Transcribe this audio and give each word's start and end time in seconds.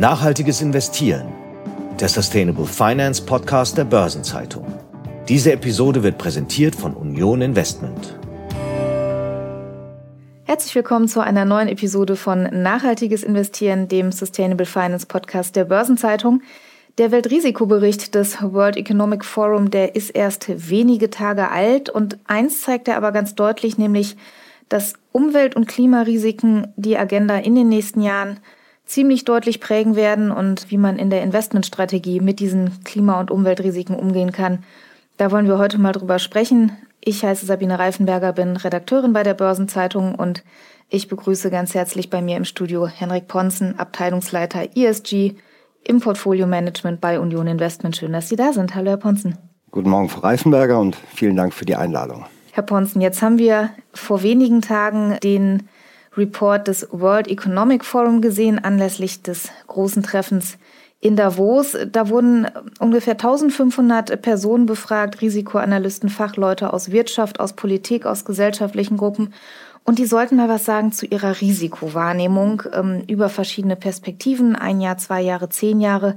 Nachhaltiges 0.00 0.62
Investieren, 0.62 1.28
der 2.00 2.08
Sustainable 2.08 2.64
Finance 2.64 3.22
Podcast 3.22 3.76
der 3.76 3.84
Börsenzeitung. 3.84 4.64
Diese 5.28 5.52
Episode 5.52 6.02
wird 6.02 6.16
präsentiert 6.16 6.74
von 6.74 6.94
Union 6.94 7.42
Investment. 7.42 8.18
Herzlich 10.44 10.74
willkommen 10.74 11.06
zu 11.06 11.20
einer 11.20 11.44
neuen 11.44 11.68
Episode 11.68 12.16
von 12.16 12.44
Nachhaltiges 12.44 13.22
Investieren, 13.22 13.88
dem 13.88 14.10
Sustainable 14.10 14.64
Finance 14.64 15.04
Podcast 15.04 15.54
der 15.54 15.66
Börsenzeitung. 15.66 16.40
Der 16.96 17.10
Weltrisikobericht 17.10 18.14
des 18.14 18.40
World 18.40 18.78
Economic 18.78 19.22
Forum, 19.22 19.70
der 19.70 19.96
ist 19.96 20.08
erst 20.08 20.70
wenige 20.70 21.10
Tage 21.10 21.50
alt 21.50 21.90
und 21.90 22.16
eins 22.26 22.62
zeigt 22.62 22.88
er 22.88 22.96
aber 22.96 23.12
ganz 23.12 23.34
deutlich, 23.34 23.76
nämlich, 23.76 24.16
dass 24.70 24.94
Umwelt- 25.12 25.56
und 25.56 25.68
Klimarisiken 25.68 26.68
die 26.76 26.96
Agenda 26.96 27.36
in 27.36 27.54
den 27.54 27.68
nächsten 27.68 28.00
Jahren 28.00 28.40
ziemlich 28.90 29.24
deutlich 29.24 29.60
prägen 29.60 29.94
werden 29.94 30.32
und 30.32 30.70
wie 30.70 30.76
man 30.76 30.98
in 30.98 31.10
der 31.10 31.22
Investmentstrategie 31.22 32.18
mit 32.20 32.40
diesen 32.40 32.82
Klima- 32.82 33.20
und 33.20 33.30
Umweltrisiken 33.30 33.94
umgehen 33.94 34.32
kann. 34.32 34.64
Da 35.16 35.30
wollen 35.30 35.46
wir 35.46 35.58
heute 35.58 35.78
mal 35.78 35.92
drüber 35.92 36.18
sprechen. 36.18 36.72
Ich 37.00 37.24
heiße 37.24 37.46
Sabine 37.46 37.78
Reifenberger, 37.78 38.32
bin 38.32 38.56
Redakteurin 38.56 39.12
bei 39.12 39.22
der 39.22 39.34
Börsenzeitung 39.34 40.16
und 40.16 40.42
ich 40.88 41.06
begrüße 41.06 41.50
ganz 41.50 41.72
herzlich 41.74 42.10
bei 42.10 42.20
mir 42.20 42.36
im 42.36 42.44
Studio 42.44 42.88
Henrik 42.88 43.28
Ponzen, 43.28 43.78
Abteilungsleiter 43.78 44.76
ESG 44.76 45.34
im 45.86 46.00
Portfolio 46.00 46.48
Management 46.48 47.00
bei 47.00 47.20
Union 47.20 47.46
Investment. 47.46 47.96
Schön, 47.96 48.12
dass 48.12 48.28
Sie 48.28 48.36
da 48.36 48.52
sind. 48.52 48.74
Hallo, 48.74 48.90
Herr 48.90 48.96
Ponzen. 48.96 49.38
Guten 49.70 49.88
Morgen, 49.88 50.08
Frau 50.08 50.22
Reifenberger, 50.22 50.80
und 50.80 50.96
vielen 51.14 51.36
Dank 51.36 51.54
für 51.54 51.64
die 51.64 51.76
Einladung. 51.76 52.26
Herr 52.50 52.64
Ponzen, 52.64 53.00
jetzt 53.00 53.22
haben 53.22 53.38
wir 53.38 53.70
vor 53.94 54.24
wenigen 54.24 54.62
Tagen 54.62 55.16
den 55.22 55.68
Report 56.16 56.66
des 56.66 56.88
World 56.90 57.28
Economic 57.28 57.84
Forum 57.84 58.20
gesehen, 58.20 58.58
anlässlich 58.58 59.22
des 59.22 59.48
großen 59.66 60.02
Treffens 60.02 60.58
in 61.00 61.16
Davos. 61.16 61.76
Da 61.90 62.08
wurden 62.08 62.46
ungefähr 62.78 63.14
1500 63.14 64.20
Personen 64.20 64.66
befragt, 64.66 65.20
Risikoanalysten, 65.20 66.08
Fachleute 66.08 66.72
aus 66.72 66.90
Wirtschaft, 66.90 67.40
aus 67.40 67.54
Politik, 67.54 68.06
aus 68.06 68.24
gesellschaftlichen 68.24 68.96
Gruppen. 68.96 69.32
Und 69.84 69.98
die 69.98 70.06
sollten 70.06 70.36
mal 70.36 70.48
was 70.48 70.64
sagen 70.64 70.92
zu 70.92 71.06
ihrer 71.06 71.40
Risikowahrnehmung 71.40 72.62
ähm, 72.72 73.02
über 73.08 73.28
verschiedene 73.28 73.76
Perspektiven, 73.76 74.54
ein 74.54 74.80
Jahr, 74.80 74.98
zwei 74.98 75.22
Jahre, 75.22 75.48
zehn 75.48 75.80
Jahre. 75.80 76.16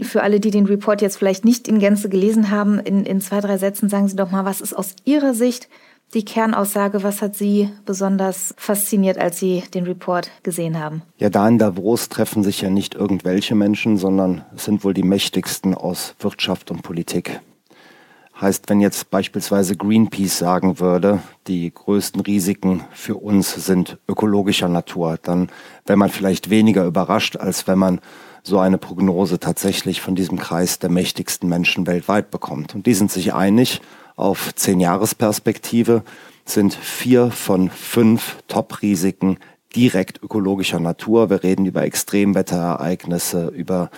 Für 0.00 0.22
alle, 0.22 0.40
die 0.40 0.50
den 0.50 0.66
Report 0.66 1.02
jetzt 1.02 1.18
vielleicht 1.18 1.44
nicht 1.44 1.68
in 1.68 1.80
Gänze 1.80 2.08
gelesen 2.08 2.50
haben, 2.50 2.78
in, 2.78 3.04
in 3.04 3.20
zwei, 3.20 3.40
drei 3.40 3.58
Sätzen 3.58 3.88
sagen 3.88 4.08
Sie 4.08 4.16
doch 4.16 4.30
mal, 4.30 4.44
was 4.44 4.60
ist 4.60 4.74
aus 4.74 4.94
Ihrer 5.04 5.34
Sicht 5.34 5.68
die 6.14 6.24
Kernaussage, 6.24 7.02
was 7.02 7.20
hat 7.20 7.36
Sie 7.36 7.70
besonders 7.84 8.54
fasziniert, 8.56 9.18
als 9.18 9.38
Sie 9.38 9.62
den 9.74 9.84
Report 9.84 10.30
gesehen 10.42 10.78
haben? 10.80 11.02
Ja, 11.18 11.28
da 11.30 11.46
in 11.46 11.58
Davos 11.58 12.08
treffen 12.08 12.42
sich 12.42 12.62
ja 12.62 12.70
nicht 12.70 12.94
irgendwelche 12.94 13.54
Menschen, 13.54 13.96
sondern 13.96 14.44
es 14.56 14.64
sind 14.64 14.84
wohl 14.84 14.94
die 14.94 15.02
mächtigsten 15.02 15.74
aus 15.74 16.14
Wirtschaft 16.18 16.70
und 16.70 16.82
Politik. 16.82 17.40
Heißt, 18.40 18.68
wenn 18.68 18.80
jetzt 18.80 19.10
beispielsweise 19.10 19.76
Greenpeace 19.76 20.38
sagen 20.38 20.78
würde, 20.78 21.20
die 21.48 21.74
größten 21.74 22.20
Risiken 22.20 22.82
für 22.92 23.16
uns 23.16 23.52
sind 23.66 23.98
ökologischer 24.08 24.68
Natur, 24.68 25.18
dann 25.20 25.48
wäre 25.86 25.96
man 25.96 26.08
vielleicht 26.08 26.48
weniger 26.48 26.84
überrascht, 26.84 27.36
als 27.36 27.66
wenn 27.66 27.78
man 27.78 28.00
so 28.44 28.60
eine 28.60 28.78
Prognose 28.78 29.40
tatsächlich 29.40 30.00
von 30.00 30.14
diesem 30.14 30.38
Kreis 30.38 30.78
der 30.78 30.88
mächtigsten 30.88 31.48
Menschen 31.48 31.88
weltweit 31.88 32.30
bekommt. 32.30 32.76
Und 32.76 32.86
die 32.86 32.94
sind 32.94 33.10
sich 33.10 33.34
einig, 33.34 33.80
auf 34.18 34.54
zehn 34.54 34.80
Jahresperspektive 34.80 36.02
sind 36.44 36.74
vier 36.74 37.30
von 37.30 37.70
fünf 37.70 38.36
Top-Risiken 38.48 39.38
direkt 39.76 40.22
ökologischer 40.22 40.80
Natur. 40.80 41.30
Wir 41.30 41.42
reden 41.42 41.66
über 41.66 41.82
Extremwetterereignisse, 41.82 43.48
über 43.48 43.90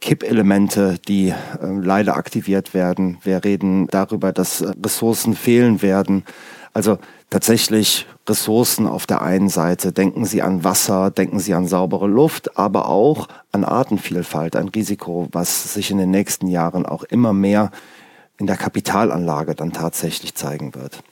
Kippelemente, 0.00 0.98
die 1.06 1.28
äh, 1.28 1.34
leider 1.60 2.16
aktiviert 2.16 2.72
werden. 2.74 3.18
Wir 3.22 3.44
reden 3.44 3.88
darüber, 3.88 4.32
dass 4.32 4.64
Ressourcen 4.84 5.34
fehlen 5.34 5.82
werden. 5.82 6.24
Also 6.72 6.98
tatsächlich 7.30 8.06
Ressourcen 8.28 8.86
auf 8.86 9.06
der 9.06 9.22
einen 9.22 9.48
Seite. 9.48 9.92
Denken 9.92 10.24
Sie 10.24 10.42
an 10.42 10.64
Wasser, 10.64 11.10
denken 11.10 11.40
Sie 11.40 11.54
an 11.54 11.66
saubere 11.66 12.06
Luft, 12.06 12.56
aber 12.56 12.88
auch 12.88 13.28
an 13.52 13.64
Artenvielfalt, 13.64 14.56
ein 14.56 14.68
Risiko, 14.68 15.28
was 15.32 15.74
sich 15.74 15.90
in 15.90 15.98
den 15.98 16.10
nächsten 16.10 16.46
Jahren 16.46 16.86
auch 16.86 17.02
immer 17.04 17.32
mehr 17.32 17.70
in 18.38 18.46
der 18.46 18.56
Kapitalanlage 18.56 19.54
dann 19.54 19.72
tatsächlich 19.72 20.34
zeigen 20.34 20.74
wird. 20.74 21.02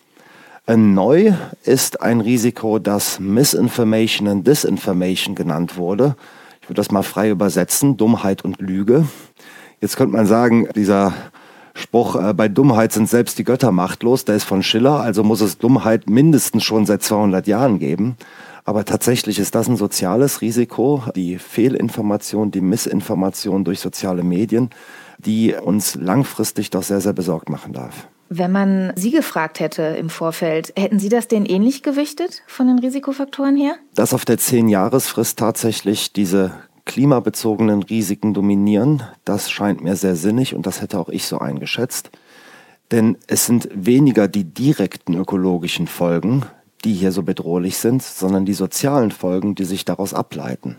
Neu 0.68 1.32
ist 1.64 2.00
ein 2.02 2.20
Risiko, 2.20 2.78
das 2.80 3.20
Misinformation 3.20 4.26
and 4.26 4.46
Disinformation 4.46 5.34
genannt 5.34 5.76
wurde. 5.76 6.16
Ich 6.60 6.68
würde 6.68 6.80
das 6.80 6.90
mal 6.90 7.04
frei 7.04 7.30
übersetzen, 7.30 7.96
Dummheit 7.96 8.44
und 8.44 8.60
Lüge. 8.60 9.06
Jetzt 9.80 9.96
könnte 9.96 10.16
man 10.16 10.26
sagen, 10.26 10.68
dieser 10.74 11.12
Spruch, 11.74 12.16
äh, 12.16 12.34
bei 12.34 12.48
Dummheit 12.48 12.92
sind 12.92 13.08
selbst 13.08 13.38
die 13.38 13.44
Götter 13.44 13.70
machtlos, 13.70 14.24
der 14.24 14.34
ist 14.34 14.44
von 14.44 14.62
Schiller, 14.64 15.00
also 15.00 15.22
muss 15.22 15.40
es 15.40 15.58
Dummheit 15.58 16.08
mindestens 16.08 16.64
schon 16.64 16.86
seit 16.86 17.02
200 17.02 17.46
Jahren 17.46 17.78
geben. 17.78 18.16
Aber 18.64 18.84
tatsächlich 18.84 19.38
ist 19.38 19.54
das 19.54 19.68
ein 19.68 19.76
soziales 19.76 20.40
Risiko, 20.40 21.04
die 21.14 21.38
Fehlinformation, 21.38 22.50
die 22.50 22.62
Missinformation 22.62 23.62
durch 23.62 23.78
soziale 23.78 24.24
Medien, 24.24 24.70
die 25.18 25.54
uns 25.54 25.94
langfristig 25.94 26.70
doch 26.70 26.82
sehr, 26.82 27.00
sehr 27.00 27.12
besorgt 27.12 27.48
machen 27.48 27.72
darf. 27.72 28.08
Wenn 28.28 28.50
man 28.50 28.92
Sie 28.96 29.12
gefragt 29.12 29.60
hätte 29.60 29.82
im 29.82 30.10
Vorfeld, 30.10 30.72
hätten 30.76 30.98
Sie 30.98 31.08
das 31.08 31.28
denn 31.28 31.46
ähnlich 31.46 31.82
gewichtet 31.82 32.42
von 32.48 32.66
den 32.66 32.80
Risikofaktoren 32.80 33.56
her? 33.56 33.76
Dass 33.94 34.12
auf 34.12 34.24
der 34.24 34.38
Zehn-Jahresfrist 34.38 35.38
tatsächlich 35.38 36.12
diese 36.12 36.52
klimabezogenen 36.86 37.82
Risiken 37.82 38.34
dominieren, 38.34 39.02
das 39.24 39.50
scheint 39.50 39.82
mir 39.82 39.96
sehr 39.96 40.16
sinnig 40.16 40.54
und 40.54 40.66
das 40.66 40.80
hätte 40.80 40.98
auch 40.98 41.08
ich 41.08 41.26
so 41.26 41.38
eingeschätzt. 41.38 42.10
Denn 42.90 43.16
es 43.26 43.46
sind 43.46 43.68
weniger 43.72 44.28
die 44.28 44.44
direkten 44.44 45.14
ökologischen 45.14 45.86
Folgen, 45.86 46.46
die 46.84 46.94
hier 46.94 47.12
so 47.12 47.22
bedrohlich 47.22 47.78
sind, 47.78 48.02
sondern 48.02 48.44
die 48.44 48.54
sozialen 48.54 49.10
Folgen, 49.10 49.54
die 49.54 49.64
sich 49.64 49.84
daraus 49.84 50.14
ableiten. 50.14 50.78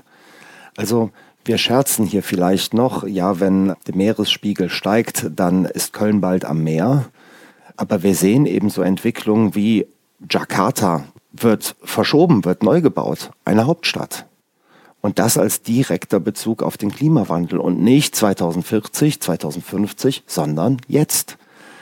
Also 0.78 1.12
wir 1.48 1.58
scherzen 1.58 2.06
hier 2.06 2.24
vielleicht 2.24 2.74
noch, 2.74 3.06
ja, 3.06 3.40
wenn 3.40 3.76
der 3.88 3.96
Meeresspiegel 3.96 4.70
steigt, 4.70 5.30
dann 5.36 5.66
ist 5.66 5.94
Köln 5.94 6.22
bald 6.22 6.46
am 6.46 6.64
Meer. 6.64 7.06
Aber 7.76 8.04
wir 8.04 8.16
sehen 8.16 8.46
eben 8.46 8.70
so 8.70 8.82
Entwicklungen 8.82 9.56
wie 9.56 9.88
Jakarta 10.30 11.06
wird 11.32 11.76
verschoben, 11.84 12.46
wird 12.46 12.64
neu 12.64 12.82
gebaut, 12.82 13.32
eine 13.46 13.68
Hauptstadt. 13.68 14.26
Und 15.02 15.20
das 15.20 15.38
als 15.38 15.62
direkter 15.62 16.20
Bezug 16.20 16.64
auf 16.64 16.78
den 16.78 16.92
Klimawandel 16.92 17.60
und 17.60 17.80
nicht 17.80 18.16
2040, 18.16 19.22
2050, 19.22 20.24
sondern 20.26 20.82
jetzt. 20.88 21.38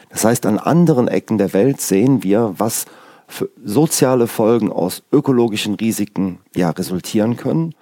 Das 0.10 0.26
heißt, 0.26 0.46
an 0.46 0.60
anderen 0.60 1.08
Ecken 1.08 1.38
der 1.38 1.54
Welt 1.54 1.82
sehen 1.82 2.24
wir, 2.24 2.54
was 2.58 2.86
für 3.28 3.50
soziale 3.64 4.28
Folgen 4.28 4.72
aus 4.72 5.04
ökologischen 5.12 5.76
Risiken 5.76 6.40
ja 6.56 6.70
resultieren 6.70 7.38
können. 7.38 7.74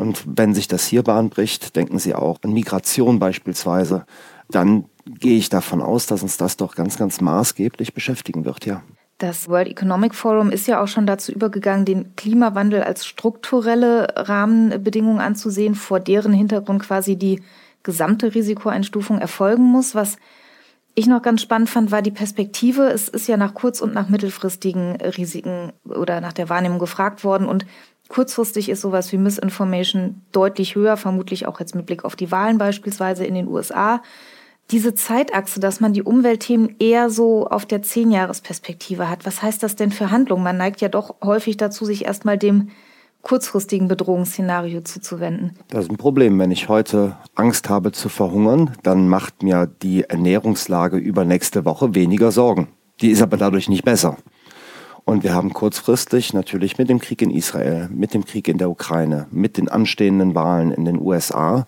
Und 0.00 0.24
wenn 0.26 0.54
sich 0.54 0.66
das 0.66 0.86
hier 0.86 1.02
Bahn 1.02 1.28
bricht, 1.28 1.76
denken 1.76 1.98
Sie 1.98 2.14
auch 2.14 2.38
an 2.42 2.54
Migration 2.54 3.18
beispielsweise, 3.18 4.06
dann 4.48 4.86
gehe 5.04 5.36
ich 5.36 5.50
davon 5.50 5.82
aus, 5.82 6.06
dass 6.06 6.22
uns 6.22 6.38
das 6.38 6.56
doch 6.56 6.74
ganz, 6.74 6.96
ganz 6.96 7.20
maßgeblich 7.20 7.92
beschäftigen 7.92 8.46
wird, 8.46 8.64
ja. 8.64 8.82
Das 9.18 9.50
World 9.50 9.68
Economic 9.68 10.14
Forum 10.14 10.50
ist 10.50 10.66
ja 10.66 10.82
auch 10.82 10.88
schon 10.88 11.06
dazu 11.06 11.32
übergegangen, 11.32 11.84
den 11.84 12.16
Klimawandel 12.16 12.82
als 12.82 13.04
strukturelle 13.04 14.08
Rahmenbedingung 14.16 15.20
anzusehen, 15.20 15.74
vor 15.74 16.00
deren 16.00 16.32
Hintergrund 16.32 16.82
quasi 16.82 17.16
die 17.16 17.42
gesamte 17.82 18.34
Risikoeinstufung 18.34 19.18
erfolgen 19.18 19.64
muss. 19.64 19.94
Was 19.94 20.16
ich 20.94 21.08
noch 21.08 21.20
ganz 21.20 21.42
spannend 21.42 21.68
fand, 21.68 21.90
war 21.90 22.00
die 22.00 22.10
Perspektive. 22.10 22.88
Es 22.88 23.08
ist 23.10 23.28
ja 23.28 23.36
nach 23.36 23.52
kurz- 23.52 23.82
und 23.82 23.92
nach 23.92 24.08
mittelfristigen 24.08 24.96
Risiken 24.96 25.72
oder 25.84 26.22
nach 26.22 26.32
der 26.32 26.48
Wahrnehmung 26.48 26.78
gefragt 26.78 27.22
worden. 27.22 27.46
Und 27.46 27.66
kurzfristig 28.10 28.68
ist 28.68 28.82
sowas 28.82 29.10
wie 29.12 29.16
Misinformation 29.16 30.20
deutlich 30.32 30.74
höher, 30.74 30.98
vermutlich 30.98 31.46
auch 31.46 31.58
jetzt 31.60 31.74
mit 31.74 31.86
Blick 31.86 32.04
auf 32.04 32.16
die 32.16 32.30
Wahlen 32.30 32.58
beispielsweise 32.58 33.24
in 33.24 33.34
den 33.34 33.48
USA 33.48 34.02
diese 34.70 34.94
Zeitachse, 34.94 35.60
dass 35.60 35.80
man 35.80 35.92
die 35.92 36.02
Umweltthemen 36.02 36.76
eher 36.78 37.10
so 37.10 37.46
auf 37.46 37.66
der 37.66 37.82
Zehnjahresperspektive 37.82 39.08
hat. 39.08 39.26
Was 39.26 39.42
heißt 39.42 39.62
das 39.62 39.76
denn 39.76 39.90
für 39.90 40.10
Handlungen? 40.10 40.44
Man 40.44 40.56
neigt 40.56 40.80
ja 40.80 40.88
doch 40.88 41.16
häufig 41.24 41.56
dazu, 41.56 41.84
sich 41.84 42.04
erstmal 42.04 42.38
dem 42.38 42.68
kurzfristigen 43.22 43.88
Bedrohungsszenario 43.88 44.80
zuzuwenden. 44.80 45.58
Das 45.68 45.84
ist 45.84 45.90
ein 45.90 45.96
Problem. 45.96 46.38
Wenn 46.38 46.50
ich 46.50 46.68
heute 46.68 47.16
Angst 47.34 47.68
habe 47.68 47.92
zu 47.92 48.08
verhungern, 48.08 48.72
dann 48.82 49.08
macht 49.08 49.42
mir 49.42 49.66
die 49.82 50.04
Ernährungslage 50.04 50.96
über 50.96 51.24
nächste 51.24 51.64
Woche 51.64 51.94
weniger 51.94 52.30
Sorgen. 52.30 52.68
Die 53.00 53.10
ist 53.10 53.22
aber 53.22 53.36
dadurch 53.36 53.68
nicht 53.68 53.84
besser. 53.84 54.16
Und 55.10 55.24
wir 55.24 55.34
haben 55.34 55.52
kurzfristig 55.52 56.34
natürlich 56.34 56.78
mit 56.78 56.88
dem 56.88 57.00
Krieg 57.00 57.20
in 57.20 57.32
Israel, 57.32 57.88
mit 57.92 58.14
dem 58.14 58.24
Krieg 58.24 58.46
in 58.46 58.58
der 58.58 58.70
Ukraine, 58.70 59.26
mit 59.32 59.56
den 59.56 59.68
anstehenden 59.68 60.36
Wahlen 60.36 60.70
in 60.70 60.84
den 60.84 61.00
USA 61.00 61.66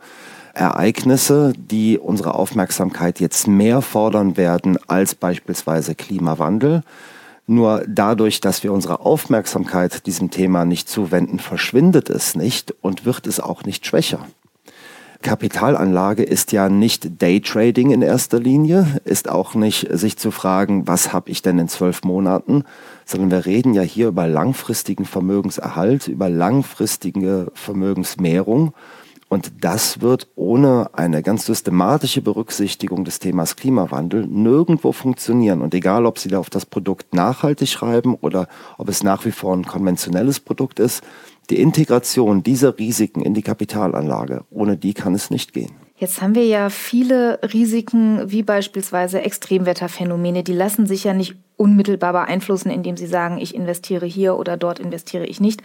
Ereignisse, 0.54 1.52
die 1.56 1.98
unsere 1.98 2.36
Aufmerksamkeit 2.36 3.18
jetzt 3.18 3.48
mehr 3.48 3.82
fordern 3.82 4.36
werden 4.36 4.78
als 4.86 5.16
beispielsweise 5.16 5.96
Klimawandel. 5.96 6.84
Nur 7.48 7.84
dadurch, 7.88 8.40
dass 8.40 8.62
wir 8.62 8.72
unsere 8.72 9.00
Aufmerksamkeit 9.00 10.06
diesem 10.06 10.30
Thema 10.30 10.64
nicht 10.64 10.88
zuwenden, 10.88 11.40
verschwindet 11.40 12.10
es 12.10 12.36
nicht 12.36 12.72
und 12.80 13.04
wird 13.04 13.26
es 13.26 13.40
auch 13.40 13.64
nicht 13.64 13.84
schwächer. 13.84 14.24
Kapitalanlage 15.22 16.22
ist 16.22 16.52
ja 16.52 16.68
nicht 16.68 17.22
Daytrading 17.22 17.90
in 17.90 18.02
erster 18.02 18.38
Linie, 18.38 19.00
ist 19.04 19.30
auch 19.30 19.54
nicht 19.54 19.88
sich 19.90 20.18
zu 20.18 20.30
fragen, 20.30 20.86
was 20.86 21.12
habe 21.12 21.30
ich 21.30 21.40
denn 21.40 21.58
in 21.58 21.68
zwölf 21.68 22.04
Monaten, 22.04 22.64
sondern 23.06 23.30
wir 23.30 23.46
reden 23.46 23.72
ja 23.72 23.82
hier 23.82 24.08
über 24.08 24.26
langfristigen 24.26 25.06
Vermögenserhalt, 25.06 26.08
über 26.08 26.28
langfristige 26.28 27.50
Vermögensmehrung. 27.54 28.74
Und 29.32 29.64
das 29.64 30.02
wird 30.02 30.28
ohne 30.34 30.90
eine 30.92 31.22
ganz 31.22 31.46
systematische 31.46 32.20
Berücksichtigung 32.20 33.06
des 33.06 33.18
Themas 33.18 33.56
Klimawandel 33.56 34.26
nirgendwo 34.26 34.92
funktionieren. 34.92 35.62
Und 35.62 35.72
egal, 35.72 36.04
ob 36.04 36.18
Sie 36.18 36.28
da 36.28 36.38
auf 36.38 36.50
das 36.50 36.66
Produkt 36.66 37.14
nachhaltig 37.14 37.70
schreiben 37.70 38.14
oder 38.14 38.46
ob 38.76 38.90
es 38.90 39.02
nach 39.02 39.24
wie 39.24 39.30
vor 39.30 39.56
ein 39.56 39.64
konventionelles 39.64 40.38
Produkt 40.38 40.80
ist, 40.80 41.02
die 41.52 41.60
Integration 41.60 42.42
dieser 42.42 42.78
Risiken 42.78 43.20
in 43.20 43.34
die 43.34 43.42
Kapitalanlage, 43.42 44.44
ohne 44.50 44.78
die 44.78 44.94
kann 44.94 45.14
es 45.14 45.30
nicht 45.30 45.52
gehen. 45.52 45.72
Jetzt 45.96 46.22
haben 46.22 46.34
wir 46.34 46.46
ja 46.46 46.70
viele 46.70 47.38
Risiken, 47.52 48.22
wie 48.32 48.42
beispielsweise 48.42 49.20
Extremwetterphänomene, 49.20 50.42
die 50.42 50.54
lassen 50.54 50.86
sich 50.86 51.04
ja 51.04 51.12
nicht 51.12 51.36
unmittelbar 51.56 52.12
beeinflussen, 52.12 52.70
indem 52.70 52.96
Sie 52.96 53.06
sagen, 53.06 53.38
ich 53.38 53.54
investiere 53.54 54.06
hier 54.06 54.36
oder 54.36 54.56
dort 54.56 54.80
investiere 54.80 55.26
ich 55.26 55.40
nicht. 55.40 55.62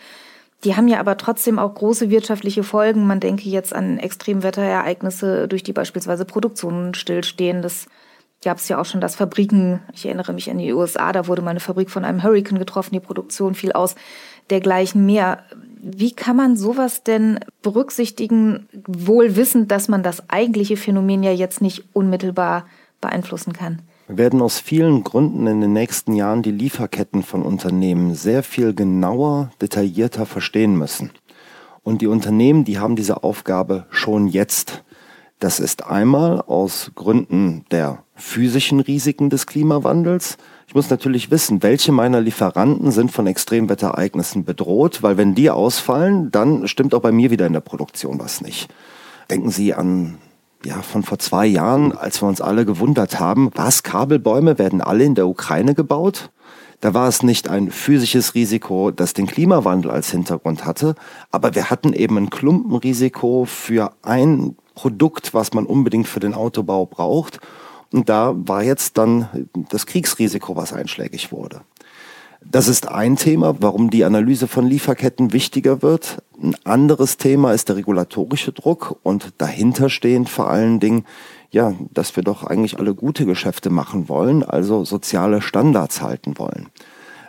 Die 0.63 0.75
haben 0.75 0.89
ja 0.89 0.99
aber 0.99 1.17
trotzdem 1.17 1.57
auch 1.57 1.73
große 1.73 2.09
wirtschaftliche 2.09 2.63
Folgen. 2.63 3.07
Man 3.07 3.21
denke 3.21 3.47
jetzt 3.47 3.73
an 3.73 3.97
Extremwetterereignisse, 3.97 5.47
durch 5.47 5.63
die 5.63 5.73
beispielsweise 5.73 6.25
Produktionen 6.25 6.93
stillstehen. 6.93 7.61
Das 7.61 7.87
gab 8.43 8.57
es 8.57 8.67
ja 8.67 8.79
auch 8.79 8.85
schon, 8.85 9.01
dass 9.01 9.15
Fabriken, 9.15 9.81
ich 9.93 10.05
erinnere 10.05 10.33
mich 10.33 10.49
an 10.51 10.57
die 10.57 10.73
USA, 10.73 11.11
da 11.11 11.27
wurde 11.27 11.41
mal 11.41 11.51
eine 11.51 11.59
Fabrik 11.59 11.89
von 11.89 12.05
einem 12.05 12.23
Hurricane 12.23 12.59
getroffen, 12.59 12.93
die 12.93 12.99
Produktion 12.99 13.55
fiel 13.55 13.71
aus, 13.71 13.95
dergleichen 14.49 15.05
mehr. 15.05 15.43
Wie 15.81 16.13
kann 16.13 16.35
man 16.35 16.57
sowas 16.57 17.03
denn 17.03 17.39
berücksichtigen, 17.61 18.67
wohl 18.87 19.35
wissend, 19.35 19.71
dass 19.71 19.87
man 19.87 20.03
das 20.03 20.29
eigentliche 20.29 20.77
Phänomen 20.77 21.23
ja 21.23 21.31
jetzt 21.31 21.61
nicht 21.61 21.83
unmittelbar 21.93 22.65
beeinflussen 23.01 23.53
kann? 23.53 23.81
Wir 24.07 24.17
werden 24.17 24.41
aus 24.41 24.59
vielen 24.59 25.03
Gründen 25.03 25.47
in 25.47 25.59
den 25.59 25.73
nächsten 25.73 26.13
Jahren 26.13 26.41
die 26.41 26.51
Lieferketten 26.51 27.23
von 27.23 27.41
Unternehmen 27.41 28.15
sehr 28.15 28.41
viel 28.41 28.73
genauer, 28.73 29.51
detaillierter 29.61 30.25
verstehen 30.25 30.77
müssen. 30.77 31.11
Und 31.83 32.01
die 32.01 32.07
Unternehmen, 32.07 32.63
die 32.63 32.79
haben 32.79 32.95
diese 32.95 33.23
Aufgabe 33.23 33.85
schon 33.89 34.27
jetzt. 34.27 34.83
Das 35.39 35.59
ist 35.59 35.85
einmal 35.85 36.41
aus 36.41 36.91
Gründen 36.95 37.65
der 37.69 38.03
physischen 38.15 38.79
Risiken 38.79 39.29
des 39.29 39.45
Klimawandels, 39.45 40.37
ich 40.67 40.75
muss 40.75 40.89
natürlich 40.89 41.31
wissen, 41.31 41.63
welche 41.63 41.93
meiner 41.93 42.19
Lieferanten 42.19 42.91
sind 42.91 43.11
von 43.11 43.25
Extremwetterereignissen 43.25 44.43
bedroht, 44.43 45.01
weil 45.01 45.15
wenn 45.15 45.33
die 45.33 45.49
ausfallen, 45.49 46.29
dann 46.29 46.67
stimmt 46.67 46.93
auch 46.93 47.01
bei 47.01 47.13
mir 47.13 47.31
wieder 47.31 47.47
in 47.47 47.53
der 47.53 47.61
Produktion 47.61 48.19
was 48.19 48.41
nicht. 48.41 48.67
Denken 49.29 49.49
Sie 49.49 49.73
an 49.73 50.17
ja, 50.65 50.81
von 50.81 51.03
vor 51.03 51.19
zwei 51.19 51.45
Jahren, 51.45 51.93
als 51.93 52.21
wir 52.21 52.27
uns 52.27 52.41
alle 52.41 52.65
gewundert 52.65 53.17
haben, 53.17 53.49
was 53.55 53.83
Kabelbäume 53.83 54.59
werden 54.59 54.81
alle 54.81 55.05
in 55.05 55.15
der 55.15 55.27
Ukraine 55.27 55.73
gebaut? 55.73 56.31
Da 56.81 56.93
war 56.93 57.07
es 57.07 57.23
nicht 57.23 57.47
ein 57.47 57.71
physisches 57.71 58.35
Risiko, 58.35 58.91
das 58.91 59.13
den 59.13 59.25
Klimawandel 59.25 59.89
als 59.89 60.11
Hintergrund 60.11 60.65
hatte, 60.65 60.95
aber 61.31 61.55
wir 61.55 61.69
hatten 61.69 61.93
eben 61.93 62.17
ein 62.17 62.29
Klumpenrisiko 62.29 63.45
für 63.45 63.93
ein 64.03 64.57
Produkt, 64.75 65.33
was 65.33 65.53
man 65.53 65.65
unbedingt 65.65 66.07
für 66.07 66.19
den 66.19 66.33
Autobau 66.33 66.85
braucht. 66.85 67.39
Und 67.91 68.09
da 68.09 68.33
war 68.35 68.63
jetzt 68.63 68.97
dann 68.97 69.49
das 69.69 69.85
Kriegsrisiko, 69.85 70.55
was 70.55 70.73
einschlägig 70.73 71.31
wurde. 71.31 71.61
Das 72.45 72.67
ist 72.67 72.87
ein 72.87 73.15
Thema, 73.15 73.57
warum 73.59 73.89
die 73.89 74.05
Analyse 74.05 74.47
von 74.47 74.67
Lieferketten 74.67 75.33
wichtiger 75.33 75.81
wird. 75.81 76.23
Ein 76.41 76.55
anderes 76.63 77.17
Thema 77.17 77.51
ist 77.51 77.69
der 77.69 77.77
regulatorische 77.77 78.51
Druck 78.51 78.97
und 79.03 79.33
dahinter 79.37 79.89
stehend 79.89 80.29
vor 80.29 80.49
allen 80.49 80.79
Dingen, 80.79 81.05
ja, 81.49 81.73
dass 81.93 82.15
wir 82.15 82.23
doch 82.23 82.43
eigentlich 82.43 82.77
alle 82.79 82.93
gute 82.93 83.25
Geschäfte 83.25 83.69
machen 83.69 84.07
wollen, 84.07 84.43
also 84.43 84.85
soziale 84.85 85.41
Standards 85.41 86.01
halten 86.01 86.37
wollen. 86.37 86.67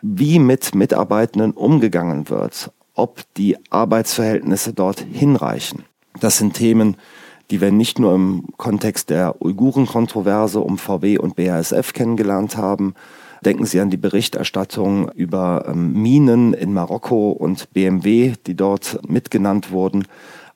Wie 0.03 0.39
mit 0.39 0.75
Mitarbeitenden 0.75 1.53
umgegangen 1.53 2.29
wird, 2.29 2.71
ob 2.95 3.23
die 3.37 3.57
Arbeitsverhältnisse 3.71 4.73
dort 4.73 5.01
hinreichen. 5.01 5.85
Das 6.21 6.39
sind 6.39 6.55
Themen, 6.55 6.97
die 7.51 7.61
wir 7.61 7.73
nicht 7.73 7.99
nur 7.99 8.15
im 8.15 8.45
Kontext 8.57 9.11
der 9.11 9.41
Uiguren-Kontroverse 9.41 10.61
um 10.61 10.79
VW 10.79 11.19
und 11.19 11.37
BASF 11.37 11.93
kennengelernt 11.93 12.57
haben. 12.57 12.95
Denken 13.45 13.67
Sie 13.67 13.81
an 13.81 13.91
die 13.91 13.97
Berichterstattung 13.97 15.11
über 15.13 15.65
ähm, 15.69 15.93
Minen 15.95 16.53
in 16.55 16.73
Marokko 16.73 17.31
und 17.31 17.73
BMW, 17.73 18.35
die 18.47 18.55
dort 18.55 19.01
mitgenannt 19.09 19.71
wurden. 19.71 20.07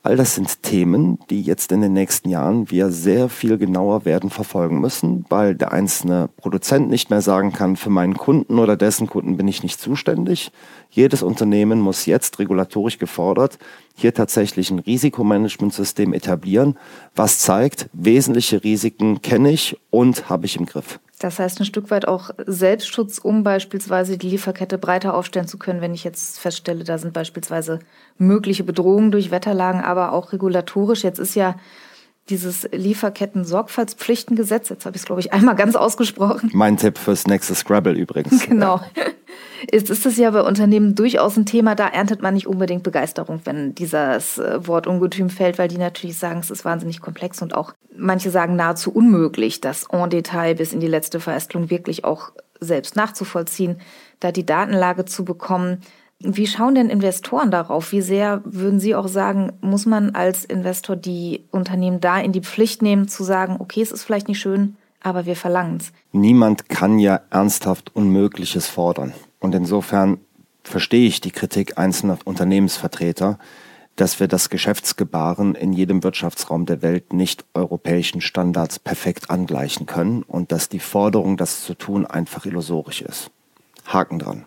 All 0.04 0.16
das 0.16 0.34
sind 0.34 0.64
Themen, 0.64 1.20
die 1.30 1.42
jetzt 1.42 1.70
in 1.70 1.80
den 1.80 1.92
nächsten 1.92 2.28
Jahren 2.28 2.68
wir 2.72 2.90
sehr 2.90 3.28
viel 3.28 3.56
genauer 3.56 4.04
werden 4.04 4.30
verfolgen 4.30 4.80
müssen, 4.80 5.24
weil 5.28 5.54
der 5.54 5.70
einzelne 5.70 6.28
Produzent 6.38 6.90
nicht 6.90 7.08
mehr 7.10 7.22
sagen 7.22 7.52
kann, 7.52 7.76
für 7.76 7.88
meinen 7.88 8.16
Kunden 8.16 8.58
oder 8.58 8.76
dessen 8.76 9.06
Kunden 9.06 9.36
bin 9.36 9.46
ich 9.46 9.62
nicht 9.62 9.80
zuständig. 9.80 10.50
Jedes 10.90 11.22
Unternehmen 11.22 11.78
muss 11.78 12.06
jetzt 12.06 12.40
regulatorisch 12.40 12.98
gefordert 12.98 13.60
hier 13.94 14.12
tatsächlich 14.12 14.72
ein 14.72 14.80
Risikomanagementsystem 14.80 16.14
etablieren, 16.14 16.76
was 17.14 17.38
zeigt, 17.38 17.88
wesentliche 17.92 18.64
Risiken 18.64 19.22
kenne 19.22 19.52
ich 19.52 19.76
und 19.90 20.28
habe 20.28 20.46
ich 20.46 20.56
im 20.56 20.66
Griff. 20.66 20.98
Das 21.22 21.38
heißt 21.38 21.60
ein 21.60 21.66
Stück 21.66 21.90
weit 21.90 22.08
auch 22.08 22.30
Selbstschutz, 22.46 23.18
um 23.18 23.44
beispielsweise 23.44 24.18
die 24.18 24.28
Lieferkette 24.28 24.76
breiter 24.76 25.14
aufstellen 25.14 25.46
zu 25.46 25.56
können, 25.56 25.80
wenn 25.80 25.94
ich 25.94 26.02
jetzt 26.02 26.40
feststelle, 26.40 26.82
da 26.82 26.98
sind 26.98 27.12
beispielsweise 27.12 27.78
mögliche 28.18 28.64
Bedrohungen 28.64 29.12
durch 29.12 29.30
Wetterlagen, 29.30 29.82
aber 29.82 30.12
auch 30.12 30.32
regulatorisch. 30.32 31.04
Jetzt 31.04 31.20
ist 31.20 31.36
ja 31.36 31.54
dieses 32.28 32.68
Lieferketten-Sorgfaltspflichtengesetz, 32.72 34.68
jetzt 34.68 34.84
habe 34.84 34.96
ich 34.96 35.02
es, 35.02 35.06
glaube 35.06 35.20
ich, 35.20 35.32
einmal 35.32 35.54
ganz 35.54 35.76
ausgesprochen. 35.76 36.50
Mein 36.52 36.76
Tipp 36.76 36.98
fürs 36.98 37.26
nächste 37.28 37.54
Scrabble 37.54 37.94
übrigens. 37.94 38.46
Genau. 38.46 38.80
Ist, 39.70 39.90
ist 39.90 40.06
es 40.06 40.16
ja 40.16 40.30
bei 40.30 40.42
Unternehmen 40.42 40.94
durchaus 40.94 41.36
ein 41.36 41.46
Thema, 41.46 41.74
da 41.74 41.88
erntet 41.88 42.22
man 42.22 42.34
nicht 42.34 42.46
unbedingt 42.46 42.82
Begeisterung, 42.82 43.40
wenn 43.44 43.74
dieses 43.74 44.38
äh, 44.38 44.66
Wort 44.66 44.86
Ungetüm 44.86 45.30
fällt, 45.30 45.58
weil 45.58 45.68
die 45.68 45.78
natürlich 45.78 46.18
sagen, 46.18 46.40
es 46.40 46.50
ist 46.50 46.64
wahnsinnig 46.64 47.00
komplex 47.00 47.42
und 47.42 47.54
auch 47.54 47.72
manche 47.96 48.30
sagen 48.30 48.56
nahezu 48.56 48.92
unmöglich, 48.92 49.60
das 49.60 49.86
en 49.90 50.10
Detail 50.10 50.54
bis 50.54 50.72
in 50.72 50.80
die 50.80 50.88
letzte 50.88 51.20
Verästelung 51.20 51.70
wirklich 51.70 52.04
auch 52.04 52.32
selbst 52.60 52.96
nachzuvollziehen, 52.96 53.80
da 54.20 54.32
die 54.32 54.46
Datenlage 54.46 55.04
zu 55.04 55.24
bekommen. 55.24 55.80
Wie 56.18 56.46
schauen 56.46 56.76
denn 56.76 56.88
Investoren 56.88 57.50
darauf? 57.50 57.90
Wie 57.90 58.00
sehr 58.00 58.42
würden 58.44 58.78
Sie 58.78 58.94
auch 58.94 59.08
sagen, 59.08 59.52
muss 59.60 59.86
man 59.86 60.14
als 60.14 60.44
Investor 60.44 60.94
die 60.94 61.44
Unternehmen 61.50 62.00
da 62.00 62.20
in 62.20 62.32
die 62.32 62.42
Pflicht 62.42 62.80
nehmen, 62.80 63.08
zu 63.08 63.24
sagen, 63.24 63.56
okay, 63.58 63.82
es 63.82 63.90
ist 63.90 64.04
vielleicht 64.04 64.28
nicht 64.28 64.38
schön, 64.38 64.76
aber 65.02 65.26
wir 65.26 65.34
verlangen 65.34 65.78
es? 65.78 65.92
Niemand 66.12 66.68
kann 66.68 67.00
ja 67.00 67.22
ernsthaft 67.30 67.90
Unmögliches 67.94 68.68
fordern. 68.68 69.12
Und 69.42 69.56
insofern 69.56 70.18
verstehe 70.62 71.06
ich 71.06 71.20
die 71.20 71.32
Kritik 71.32 71.76
einzelner 71.76 72.16
Unternehmensvertreter, 72.24 73.38
dass 73.96 74.20
wir 74.20 74.28
das 74.28 74.48
Geschäftsgebaren 74.48 75.56
in 75.56 75.72
jedem 75.72 76.02
Wirtschaftsraum 76.04 76.64
der 76.64 76.80
Welt 76.80 77.12
nicht 77.12 77.44
europäischen 77.52 78.20
Standards 78.20 78.78
perfekt 78.78 79.30
angleichen 79.30 79.86
können 79.86 80.22
und 80.22 80.52
dass 80.52 80.68
die 80.68 80.78
Forderung, 80.78 81.36
das 81.36 81.62
zu 81.62 81.74
tun, 81.74 82.06
einfach 82.06 82.46
illusorisch 82.46 83.02
ist. 83.02 83.30
Haken 83.84 84.20
dran. 84.20 84.46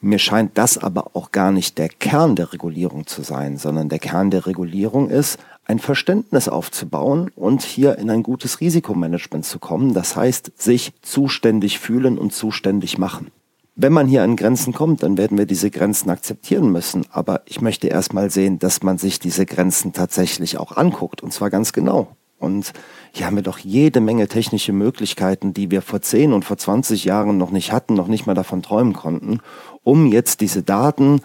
Mir 0.00 0.18
scheint 0.18 0.58
das 0.58 0.76
aber 0.76 1.12
auch 1.14 1.30
gar 1.30 1.52
nicht 1.52 1.78
der 1.78 1.88
Kern 1.88 2.36
der 2.36 2.52
Regulierung 2.52 3.06
zu 3.06 3.22
sein, 3.22 3.56
sondern 3.56 3.88
der 3.88 4.00
Kern 4.00 4.30
der 4.30 4.44
Regulierung 4.44 5.08
ist, 5.08 5.38
ein 5.66 5.78
Verständnis 5.78 6.48
aufzubauen 6.48 7.30
und 7.36 7.62
hier 7.62 7.96
in 7.96 8.10
ein 8.10 8.24
gutes 8.24 8.60
Risikomanagement 8.60 9.46
zu 9.46 9.60
kommen. 9.60 9.94
Das 9.94 10.16
heißt, 10.16 10.60
sich 10.60 10.92
zuständig 11.00 11.78
fühlen 11.78 12.18
und 12.18 12.34
zuständig 12.34 12.98
machen. 12.98 13.30
Wenn 13.76 13.92
man 13.92 14.06
hier 14.06 14.22
an 14.22 14.36
Grenzen 14.36 14.72
kommt, 14.72 15.02
dann 15.02 15.18
werden 15.18 15.36
wir 15.36 15.46
diese 15.46 15.70
Grenzen 15.70 16.08
akzeptieren 16.10 16.70
müssen. 16.70 17.06
Aber 17.10 17.42
ich 17.46 17.60
möchte 17.60 17.88
erstmal 17.88 18.30
sehen, 18.30 18.58
dass 18.60 18.82
man 18.82 18.98
sich 18.98 19.18
diese 19.18 19.46
Grenzen 19.46 19.92
tatsächlich 19.92 20.58
auch 20.58 20.76
anguckt. 20.76 21.22
Und 21.22 21.32
zwar 21.32 21.50
ganz 21.50 21.72
genau. 21.72 22.16
Und 22.38 22.72
hier 23.12 23.26
haben 23.26 23.36
wir 23.36 23.42
doch 23.42 23.58
jede 23.58 24.00
Menge 24.00 24.28
technische 24.28 24.72
Möglichkeiten, 24.72 25.54
die 25.54 25.70
wir 25.70 25.82
vor 25.82 26.02
10 26.02 26.32
und 26.32 26.44
vor 26.44 26.56
20 26.56 27.04
Jahren 27.04 27.36
noch 27.36 27.50
nicht 27.50 27.72
hatten, 27.72 27.94
noch 27.94 28.08
nicht 28.08 28.26
mal 28.26 28.34
davon 28.34 28.62
träumen 28.62 28.92
konnten, 28.92 29.40
um 29.82 30.06
jetzt 30.06 30.40
diese 30.40 30.62
Daten 30.62 31.20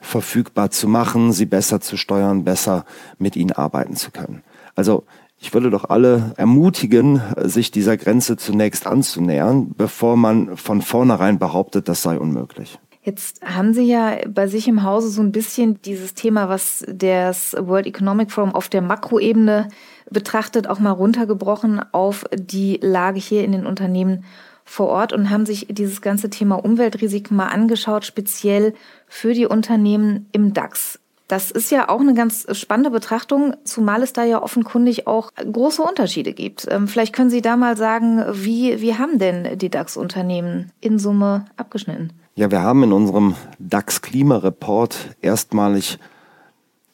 verfügbar 0.00 0.70
zu 0.70 0.88
machen, 0.88 1.32
sie 1.32 1.46
besser 1.46 1.80
zu 1.80 1.96
steuern, 1.96 2.44
besser 2.44 2.84
mit 3.18 3.34
ihnen 3.34 3.52
arbeiten 3.52 3.96
zu 3.96 4.10
können. 4.10 4.42
Also 4.74 5.04
ich 5.38 5.52
würde 5.52 5.70
doch 5.70 5.84
alle 5.84 6.32
ermutigen, 6.36 7.20
sich 7.42 7.70
dieser 7.70 7.96
Grenze 7.96 8.36
zunächst 8.36 8.86
anzunähern, 8.86 9.72
bevor 9.76 10.16
man 10.16 10.56
von 10.56 10.82
vornherein 10.82 11.38
behauptet, 11.38 11.88
das 11.88 12.02
sei 12.02 12.18
unmöglich. 12.18 12.78
Jetzt 13.02 13.40
haben 13.42 13.72
Sie 13.72 13.84
ja 13.84 14.16
bei 14.28 14.48
sich 14.48 14.66
im 14.66 14.82
Hause 14.82 15.10
so 15.10 15.22
ein 15.22 15.30
bisschen 15.30 15.80
dieses 15.82 16.14
Thema, 16.14 16.48
was 16.48 16.84
das 16.88 17.54
World 17.56 17.86
Economic 17.86 18.32
Forum 18.32 18.52
auf 18.52 18.68
der 18.68 18.82
Makroebene 18.82 19.68
betrachtet, 20.10 20.66
auch 20.66 20.80
mal 20.80 20.90
runtergebrochen 20.90 21.80
auf 21.92 22.24
die 22.34 22.80
Lage 22.82 23.20
hier 23.20 23.44
in 23.44 23.52
den 23.52 23.64
Unternehmen 23.64 24.24
vor 24.64 24.88
Ort 24.88 25.12
und 25.12 25.30
haben 25.30 25.46
sich 25.46 25.68
dieses 25.70 26.00
ganze 26.00 26.30
Thema 26.30 26.56
Umweltrisiken 26.56 27.36
mal 27.36 27.46
angeschaut, 27.46 28.04
speziell 28.04 28.74
für 29.06 29.34
die 29.34 29.46
Unternehmen 29.46 30.28
im 30.32 30.52
DAX. 30.52 30.98
Das 31.28 31.50
ist 31.50 31.70
ja 31.72 31.88
auch 31.88 32.00
eine 32.00 32.14
ganz 32.14 32.46
spannende 32.56 32.90
Betrachtung, 32.90 33.54
zumal 33.64 34.02
es 34.02 34.12
da 34.12 34.22
ja 34.22 34.40
offenkundig 34.42 35.06
auch 35.06 35.32
große 35.34 35.82
Unterschiede 35.82 36.32
gibt. 36.32 36.66
Ähm, 36.70 36.86
vielleicht 36.86 37.12
können 37.12 37.30
Sie 37.30 37.42
da 37.42 37.56
mal 37.56 37.76
sagen, 37.76 38.24
wie, 38.32 38.80
wie 38.80 38.94
haben 38.94 39.18
denn 39.18 39.58
die 39.58 39.70
DAX-Unternehmen 39.70 40.70
in 40.80 40.98
Summe 40.98 41.46
abgeschnitten? 41.56 42.12
Ja, 42.36 42.50
wir 42.50 42.62
haben 42.62 42.84
in 42.84 42.92
unserem 42.92 43.34
DAX-Klima-Report 43.58 45.16
erstmalig 45.20 45.98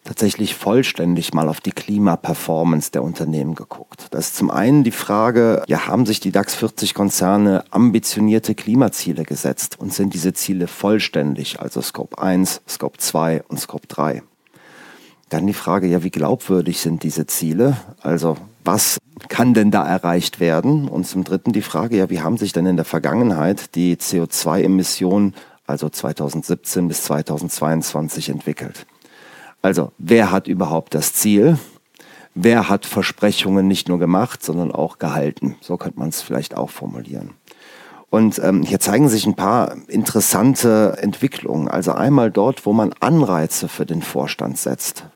tatsächlich 0.05 0.55
vollständig 0.55 1.33
mal 1.33 1.49
auf 1.49 1.61
die 1.61 1.73
Klimaperformance 1.73 2.91
der 2.91 3.03
Unternehmen 3.03 3.55
geguckt. 3.55 4.07
Das 4.11 4.29
ist 4.29 4.37
zum 4.37 4.51
einen 4.51 4.83
die 4.85 4.91
Frage, 4.91 5.63
ja, 5.69 5.87
haben 5.87 6.07
sich 6.07 6.21
die 6.21 6.33
DAX 6.33 6.55
40 6.55 6.95
Konzerne 6.95 7.65
ambitionierte 7.71 8.55
Klimaziele 8.55 9.25
gesetzt 9.25 9.79
und 9.79 9.93
sind 9.93 10.15
diese 10.15 10.33
Ziele 10.33 10.67
vollständig, 10.67 11.61
also 11.61 11.81
Scope 11.81 12.21
1, 12.21 12.63
Scope 12.69 12.99
2 12.99 13.45
und 13.49 13.61
Scope 13.61 13.87
3? 13.87 14.23
Dann 15.29 15.47
die 15.47 15.55
Frage, 15.55 15.87
ja, 15.87 16.03
wie 16.03 16.11
glaubwürdig 16.11 16.81
sind 16.81 17.05
diese 17.05 17.27
Ziele? 17.27 17.77
Also 18.03 18.37
was 18.65 18.99
kann 19.29 19.55
denn 19.55 19.71
da 19.71 19.87
erreicht 19.87 20.41
werden? 20.41 20.89
Und 20.89 21.07
zum 21.07 21.25
Dritten 21.25 21.53
die 21.53 21.63
Frage, 21.63 21.97
ja, 21.97 22.11
wie 22.11 22.21
haben 22.21 22.37
sich 22.37 22.53
denn 22.53 22.67
in 22.67 22.77
der 22.77 22.85
Vergangenheit 22.85 23.75
die 23.75 23.97
CO2-Emissionen, 23.97 25.35
also 25.67 25.89
2017 25.89 26.89
bis 26.89 27.05
2022, 27.05 28.29
entwickelt? 28.29 28.87
Also, 29.63 29.93
wer 29.99 30.33
hat 30.33 30.49
überhaupt 30.49 30.95
das 30.95 31.15
Ziel? 31.15 31.59
Wer 32.35 32.69
hat 32.69 32.85
Versprechungen 32.85 33.69
nicht 33.69 33.89
nur 33.89 33.99
gemacht, 33.99 34.43
sondern 34.43 34.73
auch 34.73 34.99
gehalten? 34.99 35.57
So 35.61 35.77
könnte 35.77 36.01
man 36.01 36.09
es 36.09 36.21
vielleicht 36.21 36.57
auch 36.57 36.71
formulieren. 36.71 37.31
Und 38.11 38.39
ähm, 38.43 38.63
hier 38.63 38.81
zeigen 38.81 39.09
sich 39.09 39.25
ein 39.25 39.37
paar 39.37 39.77
interessante 39.89 40.99
Entwicklungen. 41.01 41.69
Also 41.69 41.93
einmal 41.93 42.31
dort, 42.31 42.67
wo 42.67 42.73
man 42.73 42.93
Anreize 43.01 43.69
für 43.69 43.87
den 43.87 44.03
Vorstand 44.03 44.59
setzt, 44.59 45.07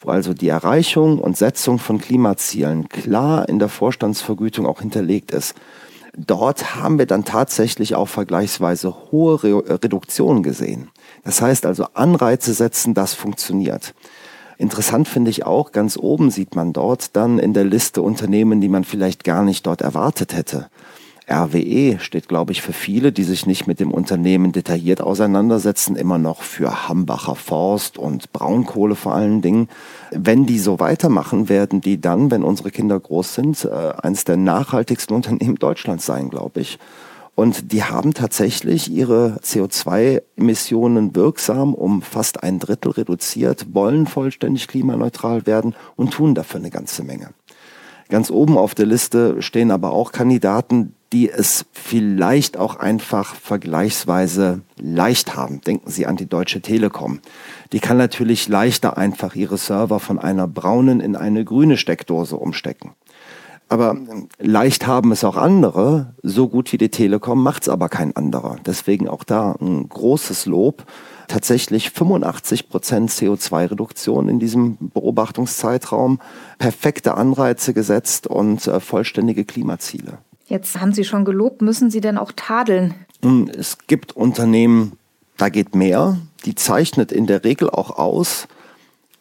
wo 0.00 0.10
also 0.10 0.32
die 0.32 0.48
Erreichung 0.48 1.18
und 1.18 1.36
Setzung 1.36 1.78
von 1.78 1.98
Klimazielen 1.98 2.88
klar 2.88 3.48
in 3.48 3.58
der 3.58 3.68
Vorstandsvergütung 3.68 4.66
auch 4.66 4.80
hinterlegt 4.80 5.32
ist. 5.32 5.54
Dort 6.16 6.76
haben 6.76 6.98
wir 6.98 7.04
dann 7.04 7.26
tatsächlich 7.26 7.94
auch 7.94 8.08
vergleichsweise 8.08 8.94
hohe 9.10 9.42
Re 9.42 9.82
Reduktionen 9.82 10.42
gesehen. 10.42 10.88
Das 11.26 11.42
heißt 11.42 11.66
also 11.66 11.86
Anreize 11.92 12.54
setzen, 12.54 12.94
das 12.94 13.12
funktioniert. 13.12 13.94
Interessant 14.58 15.08
finde 15.08 15.30
ich 15.30 15.44
auch, 15.44 15.72
ganz 15.72 15.98
oben 15.98 16.30
sieht 16.30 16.54
man 16.54 16.72
dort 16.72 17.16
dann 17.16 17.40
in 17.40 17.52
der 17.52 17.64
Liste 17.64 18.00
Unternehmen, 18.00 18.60
die 18.60 18.68
man 18.68 18.84
vielleicht 18.84 19.24
gar 19.24 19.42
nicht 19.42 19.66
dort 19.66 19.82
erwartet 19.82 20.36
hätte. 20.36 20.68
RWE 21.28 21.98
steht, 21.98 22.28
glaube 22.28 22.52
ich, 22.52 22.62
für 22.62 22.72
viele, 22.72 23.10
die 23.10 23.24
sich 23.24 23.44
nicht 23.44 23.66
mit 23.66 23.80
dem 23.80 23.90
Unternehmen 23.90 24.52
detailliert 24.52 25.00
auseinandersetzen, 25.00 25.96
immer 25.96 26.18
noch 26.18 26.42
für 26.42 26.88
Hambacher 26.88 27.34
Forst 27.34 27.98
und 27.98 28.32
Braunkohle 28.32 28.94
vor 28.94 29.16
allen 29.16 29.42
Dingen. 29.42 29.68
Wenn 30.12 30.46
die 30.46 30.60
so 30.60 30.78
weitermachen, 30.78 31.48
werden 31.48 31.80
die 31.80 32.00
dann, 32.00 32.30
wenn 32.30 32.44
unsere 32.44 32.70
Kinder 32.70 33.00
groß 33.00 33.34
sind, 33.34 33.64
äh, 33.64 33.68
eines 34.00 34.22
der 34.22 34.36
nachhaltigsten 34.36 35.16
Unternehmen 35.16 35.56
Deutschlands 35.56 36.06
sein, 36.06 36.30
glaube 36.30 36.60
ich. 36.60 36.78
Und 37.36 37.70
die 37.70 37.84
haben 37.84 38.14
tatsächlich 38.14 38.90
ihre 38.90 39.38
CO2-Emissionen 39.42 41.14
wirksam 41.14 41.74
um 41.74 42.00
fast 42.00 42.42
ein 42.42 42.58
Drittel 42.58 42.92
reduziert, 42.92 43.74
wollen 43.74 44.06
vollständig 44.06 44.68
klimaneutral 44.68 45.46
werden 45.46 45.74
und 45.96 46.14
tun 46.14 46.34
dafür 46.34 46.60
eine 46.60 46.70
ganze 46.70 47.04
Menge. 47.04 47.34
Ganz 48.08 48.30
oben 48.30 48.56
auf 48.56 48.74
der 48.74 48.86
Liste 48.86 49.42
stehen 49.42 49.70
aber 49.70 49.92
auch 49.92 50.12
Kandidaten, 50.12 50.94
die 51.12 51.28
es 51.28 51.66
vielleicht 51.72 52.56
auch 52.56 52.76
einfach 52.76 53.34
vergleichsweise 53.34 54.62
leicht 54.78 55.36
haben. 55.36 55.60
Denken 55.60 55.90
Sie 55.90 56.06
an 56.06 56.16
die 56.16 56.26
Deutsche 56.26 56.62
Telekom. 56.62 57.20
Die 57.72 57.80
kann 57.80 57.98
natürlich 57.98 58.48
leichter 58.48 58.96
einfach 58.96 59.34
ihre 59.34 59.58
Server 59.58 60.00
von 60.00 60.18
einer 60.18 60.48
braunen 60.48 61.00
in 61.00 61.16
eine 61.16 61.44
grüne 61.44 61.76
Steckdose 61.76 62.36
umstecken. 62.36 62.92
Aber 63.68 63.96
leicht 64.38 64.86
haben 64.86 65.10
es 65.10 65.24
auch 65.24 65.36
andere. 65.36 66.14
So 66.22 66.48
gut 66.48 66.72
wie 66.72 66.78
die 66.78 66.88
Telekom 66.88 67.42
macht 67.42 67.62
es 67.62 67.68
aber 67.68 67.88
kein 67.88 68.14
anderer. 68.14 68.56
Deswegen 68.64 69.08
auch 69.08 69.24
da 69.24 69.56
ein 69.60 69.88
großes 69.88 70.46
Lob. 70.46 70.84
Tatsächlich 71.26 71.90
85 71.90 72.68
Prozent 72.68 73.10
CO2-Reduktion 73.10 74.28
in 74.28 74.38
diesem 74.38 74.76
Beobachtungszeitraum, 74.78 76.20
perfekte 76.58 77.14
Anreize 77.14 77.74
gesetzt 77.74 78.28
und 78.28 78.68
äh, 78.68 78.78
vollständige 78.78 79.44
Klimaziele. 79.44 80.18
Jetzt 80.46 80.80
haben 80.80 80.92
Sie 80.92 81.02
schon 81.02 81.24
gelobt, 81.24 81.62
müssen 81.62 81.90
Sie 81.90 82.00
denn 82.00 82.18
auch 82.18 82.30
tadeln? 82.36 82.94
Es 83.58 83.78
gibt 83.88 84.14
Unternehmen, 84.14 84.92
da 85.36 85.48
geht 85.48 85.74
mehr. 85.74 86.18
Die 86.44 86.54
zeichnet 86.54 87.10
in 87.10 87.26
der 87.26 87.42
Regel 87.42 87.68
auch 87.68 87.98
aus, 87.98 88.46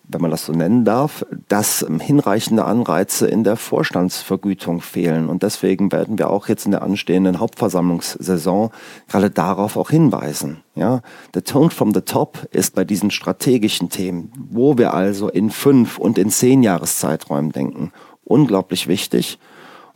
wenn 0.07 0.21
man 0.21 0.31
das 0.31 0.45
so 0.45 0.53
nennen 0.53 0.85
darf, 0.85 1.25
dass 1.47 1.85
hinreichende 2.00 2.65
Anreize 2.65 3.27
in 3.27 3.43
der 3.43 3.55
Vorstandsvergütung 3.55 4.81
fehlen. 4.81 5.29
Und 5.29 5.43
deswegen 5.43 5.91
werden 5.91 6.17
wir 6.17 6.29
auch 6.29 6.47
jetzt 6.47 6.65
in 6.65 6.71
der 6.71 6.81
anstehenden 6.81 7.39
Hauptversammlungssaison 7.39 8.71
gerade 9.07 9.29
darauf 9.29 9.77
auch 9.77 9.89
hinweisen. 9.89 10.62
Ja, 10.75 11.01
the 11.33 11.41
tone 11.41 11.69
from 11.69 11.93
the 11.93 12.01
top 12.01 12.47
ist 12.51 12.75
bei 12.75 12.83
diesen 12.83 13.12
strategischen 13.12 13.89
Themen, 13.89 14.31
wo 14.50 14.77
wir 14.77 14.93
also 14.93 15.29
in 15.29 15.50
fünf 15.50 15.97
und 15.97 16.17
in 16.17 16.29
zehn 16.29 16.63
Jahreszeiträumen 16.63 17.51
denken, 17.51 17.91
unglaublich 18.24 18.88
wichtig. 18.88 19.39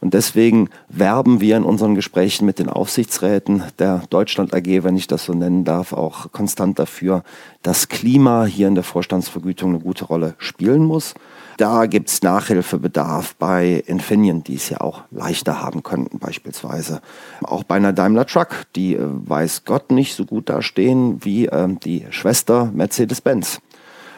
Und 0.02 0.14
deswegen 0.14 0.70
werben 0.88 1.42
wir 1.42 1.58
in 1.58 1.64
unseren 1.64 1.96
Gesprächen 1.96 2.46
mit 2.46 2.60
den 2.60 2.70
Aufsichtsräten 2.70 3.64
der 3.80 4.04
Deutschland 4.10 4.54
AG, 4.54 4.84
wenn 4.84 4.96
ich 4.96 5.08
das 5.08 5.26
so 5.26 5.34
nennen 5.34 5.66
darf, 5.66 5.92
auch 5.92 6.32
konstant 6.32 6.80
dafür, 6.80 7.24
dass 7.64 7.90
Klima 7.90 8.46
hier 8.46 8.70
in 8.70 8.76
der 8.76 8.84
Vorstandsvergütung 8.86 9.72
eine 9.72 9.80
gute 9.80 10.06
Rolle 10.06 10.36
spielen 10.38 10.86
muss. 10.86 11.16
Da 11.58 11.88
gibt's 11.88 12.24
Nachhilfebedarf 12.24 13.36
bei 13.36 13.84
Infineon, 13.86 14.44
die 14.44 14.56
es 14.56 14.70
ja 14.70 14.80
auch 14.80 15.02
leichter 15.12 15.62
haben 15.62 15.84
könnten 15.84 16.18
beispielsweise. 16.18 17.02
Auch 17.44 17.64
bei 17.64 17.76
einer 17.76 17.92
Daimler 17.92 18.26
Truck, 18.26 18.66
die 18.78 18.96
äh, 18.96 19.00
weiß 19.02 19.66
Gott 19.66 19.92
nicht 19.92 20.16
so 20.16 20.26
gut 20.26 20.48
dastehen 20.48 21.26
wie 21.26 21.48
äh, 21.48 21.68
die 21.84 22.06
Schwester 22.12 22.72
Mercedes-Benz. 22.74 23.60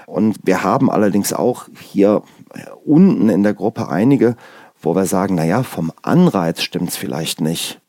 Und 0.05 0.37
wir 0.43 0.61
haben 0.63 0.91
allerdings 0.91 1.33
auch 1.33 1.67
hier 1.79 2.21
äh, 2.53 2.59
unten 2.85 3.29
in 3.29 3.41
der 3.41 3.55
Gruppe 3.55 3.89
einige, 3.89 4.35
wo 4.81 4.95
wir 4.95 5.05
sagen, 5.05 5.35
naja, 5.35 5.63
vom 5.63 5.91
Anreiz 6.01 6.61
stimmt's 6.61 6.97
vielleicht 6.97 7.41
nicht, 7.41 7.79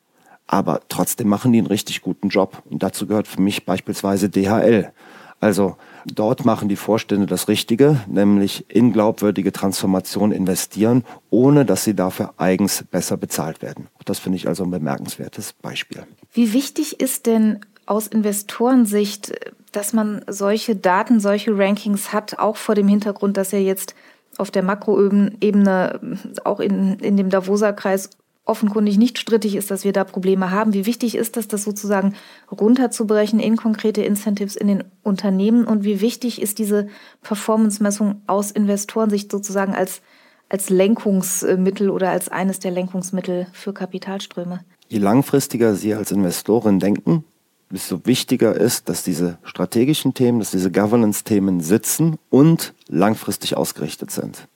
aber 0.47 0.81
trotzdem 0.89 1.29
machen 1.29 1.53
die 1.53 1.59
einen 1.59 1.67
richtig 1.67 2.03
guten 2.03 2.29
Job. 2.29 2.63
Und 2.69 2.83
dazu 2.83 3.07
gehört 3.07 3.27
für 3.27 3.41
mich 3.41 3.65
beispielsweise 3.65 4.29
DHL. 4.29 4.93
Also 5.41 5.77
dort 6.07 6.45
machen 6.45 6.69
die 6.69 6.77
Vorstände 6.77 7.27
das 7.27 7.49
Richtige, 7.49 8.01
nämlich 8.07 8.65
in 8.71 8.93
glaubwürdige 8.93 9.51
Transformation 9.51 10.31
investieren, 10.31 11.05
ohne 11.31 11.65
dass 11.65 11.83
sie 11.83 11.95
dafür 11.95 12.35
eigens 12.37 12.85
besser 12.89 13.17
bezahlt 13.17 13.61
werden. 13.61 13.89
Das 14.05 14.21
finde 14.21 14.37
ich 14.37 14.47
also 14.47 14.63
ein 14.63 14.71
bemerkenswertes 14.71 15.53
Beispiel. 15.55 16.05
Wie 16.33 16.53
wichtig 16.53 17.01
ist 17.01 17.27
denn 17.27 17.59
aus 17.87 18.07
Investorensicht, 18.07 19.33
dass 19.73 19.93
man 19.93 20.25
solche 20.29 20.77
Daten, 20.77 21.19
solche 21.19 21.59
Rankings 21.59 22.13
hat, 22.13 22.39
auch 22.39 22.57
vor 22.57 22.77
dem 22.77 22.87
Hintergrund, 22.87 23.37
dass 23.37 23.51
ja 23.51 23.59
jetzt 23.59 23.97
auf 24.43 24.51
der 24.51 24.63
Makroebene 24.63 26.01
auch 26.45 26.61
in, 26.61 26.99
in 26.99 27.17
dem 27.17 27.31
Davoser 27.31 27.73
Kreis 27.73 28.11
offenkundig 28.45 28.99
nicht 28.99 29.19
strittig 29.19 29.55
ist, 29.55 29.71
dass 29.71 29.85
wir 29.85 29.93
da 29.93 30.05
Probleme 30.05 30.51
haben. 30.51 30.75
Wie 30.75 30.85
wichtig 30.85 31.15
ist 31.15 31.37
das, 31.37 31.47
das 31.47 31.63
sozusagen 31.63 32.15
runterzubrechen 32.51 33.39
in 33.39 33.57
konkrete 33.57 34.03
Incentives 34.03 34.57
in 34.57 34.67
den 34.67 34.85
Unternehmen 35.03 35.65
und 35.65 35.85
wie 35.85 36.01
wichtig 36.01 36.43
ist 36.43 36.59
diese 36.59 36.89
Performance-Messung 37.23 38.23
aus 38.27 38.51
Investorensicht 38.51 39.31
sozusagen 39.31 39.75
als, 39.75 40.03
als 40.49 40.71
Lenkungsmittel 40.71 41.89
oder 41.89 42.11
als 42.11 42.29
eines 42.29 42.59
der 42.59 42.73
Lenkungsmittel 42.73 43.47
für 43.53 43.73
Kapitalströme? 43.73 44.61
Je 44.89 44.99
langfristiger 44.99 45.75
Sie 45.75 45.95
als 45.95 46.11
Investorin 46.11 46.81
denken, 46.81 47.25
desto 47.73 48.05
wichtiger 48.05 48.55
ist, 48.55 48.89
dass 48.89 49.03
diese 49.03 49.39
strategischen 49.43 50.15
Themen, 50.15 50.39
dass 50.39 50.51
diese 50.51 50.71
Governance-Themen 50.71 51.61
sitzen 51.61 52.19
und 52.31 52.75
langfristig 52.89 53.57
ausgerichtet 53.57 54.11
sind. 54.11 54.47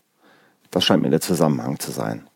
Das 0.70 0.84
scheint 0.84 1.02
mir 1.02 1.10
der 1.10 1.20
Zusammenhang 1.20 1.78
zu 1.78 1.90
sein. 1.90 2.26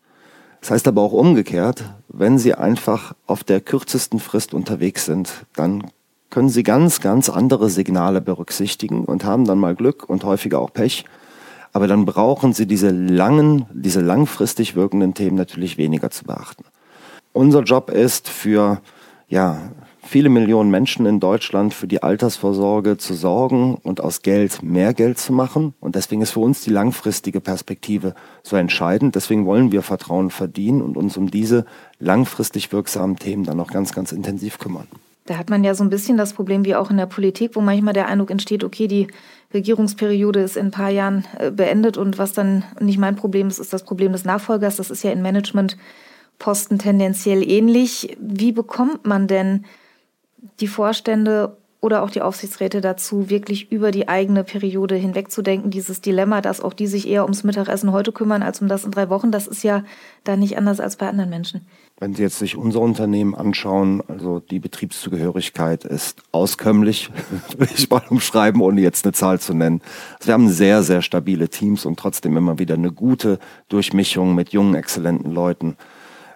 Das 0.59 0.71
heißt 0.71 0.87
aber 0.87 1.01
auch 1.01 1.13
umgekehrt, 1.13 1.83
wenn 2.07 2.37
Sie 2.37 2.53
einfach 2.53 3.13
auf 3.27 3.43
der 3.43 3.61
kürzesten 3.61 4.19
Frist 4.19 4.53
unterwegs 4.53 5.05
sind, 5.05 5.45
dann 5.55 5.91
können 6.29 6.49
Sie 6.49 6.63
ganz, 6.63 7.01
ganz 7.01 7.29
andere 7.29 7.69
Signale 7.69 8.21
berücksichtigen 8.21 9.05
und 9.05 9.23
haben 9.23 9.45
dann 9.45 9.59
mal 9.59 9.75
Glück 9.75 10.07
und 10.07 10.23
häufiger 10.23 10.59
auch 10.59 10.71
Pech. 10.71 11.05
Aber 11.73 11.87
dann 11.87 12.05
brauchen 12.05 12.53
Sie 12.53 12.65
diese 12.65 12.89
langen, 12.89 13.65
diese 13.73 14.01
langfristig 14.01 14.75
wirkenden 14.75 15.13
Themen 15.13 15.35
natürlich 15.35 15.77
weniger 15.77 16.09
zu 16.09 16.25
beachten. 16.25 16.65
Unser 17.33 17.61
Job 17.61 17.89
ist 17.89 18.29
für 18.29 18.81
ja, 19.27 19.71
viele 20.11 20.27
Millionen 20.27 20.69
Menschen 20.69 21.05
in 21.05 21.21
Deutschland 21.21 21.73
für 21.73 21.87
die 21.87 22.03
Altersvorsorge 22.03 22.97
zu 22.97 23.13
sorgen 23.13 23.75
und 23.75 24.01
aus 24.01 24.21
Geld 24.21 24.61
mehr 24.61 24.93
Geld 24.93 25.17
zu 25.17 25.31
machen. 25.31 25.73
Und 25.79 25.95
deswegen 25.95 26.21
ist 26.21 26.31
für 26.31 26.41
uns 26.41 26.59
die 26.61 26.69
langfristige 26.69 27.39
Perspektive 27.39 28.13
so 28.43 28.57
entscheidend. 28.57 29.15
Deswegen 29.15 29.45
wollen 29.45 29.71
wir 29.71 29.81
Vertrauen 29.81 30.29
verdienen 30.29 30.81
und 30.81 30.97
uns 30.97 31.15
um 31.15 31.31
diese 31.31 31.65
langfristig 31.97 32.73
wirksamen 32.73 33.15
Themen 33.15 33.45
dann 33.45 33.57
auch 33.61 33.71
ganz, 33.71 33.93
ganz 33.93 34.11
intensiv 34.11 34.59
kümmern. 34.59 34.87
Da 35.27 35.37
hat 35.37 35.49
man 35.49 35.63
ja 35.63 35.73
so 35.75 35.83
ein 35.85 35.89
bisschen 35.89 36.17
das 36.17 36.33
Problem 36.33 36.65
wie 36.65 36.75
auch 36.75 36.91
in 36.91 36.97
der 36.97 37.05
Politik, 37.05 37.55
wo 37.55 37.61
manchmal 37.61 37.93
der 37.93 38.07
Eindruck 38.07 38.31
entsteht, 38.31 38.65
okay, 38.65 38.87
die 38.89 39.07
Regierungsperiode 39.53 40.41
ist 40.41 40.57
in 40.57 40.67
ein 40.67 40.71
paar 40.71 40.89
Jahren 40.89 41.23
äh, 41.39 41.51
beendet 41.51 41.97
und 41.97 42.17
was 42.17 42.33
dann 42.33 42.65
nicht 42.81 42.97
mein 42.97 43.15
Problem 43.15 43.47
ist, 43.47 43.59
ist 43.59 43.71
das 43.71 43.85
Problem 43.85 44.11
des 44.11 44.25
Nachfolgers. 44.25 44.75
Das 44.75 44.91
ist 44.91 45.05
ja 45.05 45.11
in 45.11 45.21
Managementposten 45.21 46.79
tendenziell 46.79 47.49
ähnlich. 47.49 48.17
Wie 48.19 48.51
bekommt 48.51 49.07
man 49.07 49.27
denn 49.27 49.63
die 50.59 50.67
Vorstände 50.67 51.57
oder 51.81 52.03
auch 52.03 52.11
die 52.11 52.21
Aufsichtsräte 52.21 52.79
dazu, 52.79 53.31
wirklich 53.31 53.71
über 53.71 53.89
die 53.89 54.07
eigene 54.07 54.43
Periode 54.43 54.95
hinwegzudenken. 54.95 55.71
Dieses 55.71 55.99
Dilemma, 55.99 56.41
dass 56.41 56.61
auch 56.61 56.73
die 56.73 56.85
sich 56.85 57.07
eher 57.07 57.23
ums 57.23 57.43
Mittagessen 57.43 57.91
heute 57.91 58.11
kümmern 58.11 58.43
als 58.43 58.61
um 58.61 58.67
das 58.67 58.85
in 58.85 58.91
drei 58.91 59.09
Wochen, 59.09 59.31
das 59.31 59.47
ist 59.47 59.63
ja 59.63 59.83
da 60.23 60.37
nicht 60.37 60.59
anders 60.59 60.79
als 60.79 60.95
bei 60.97 61.09
anderen 61.09 61.31
Menschen. 61.31 61.65
Wenn 61.99 62.13
Sie 62.13 62.21
jetzt 62.21 62.37
sich 62.37 62.55
unser 62.55 62.81
Unternehmen 62.81 63.33
anschauen, 63.33 64.03
also 64.07 64.39
die 64.39 64.59
Betriebszugehörigkeit 64.59 65.83
ist 65.83 66.21
auskömmlich, 66.31 67.09
würde 67.57 67.73
ich 67.75 67.89
mal 67.89 68.03
umschreiben, 68.09 68.61
ohne 68.61 68.81
jetzt 68.81 69.03
eine 69.03 69.13
Zahl 69.13 69.39
zu 69.39 69.55
nennen. 69.55 69.81
Also 70.19 70.27
wir 70.27 70.33
haben 70.35 70.49
sehr, 70.49 70.83
sehr 70.83 71.01
stabile 71.01 71.49
Teams 71.49 71.85
und 71.85 71.97
trotzdem 71.97 72.37
immer 72.37 72.59
wieder 72.59 72.75
eine 72.75 72.91
gute 72.91 73.39
Durchmischung 73.69 74.35
mit 74.35 74.49
jungen, 74.49 74.75
exzellenten 74.75 75.31
Leuten. 75.31 75.77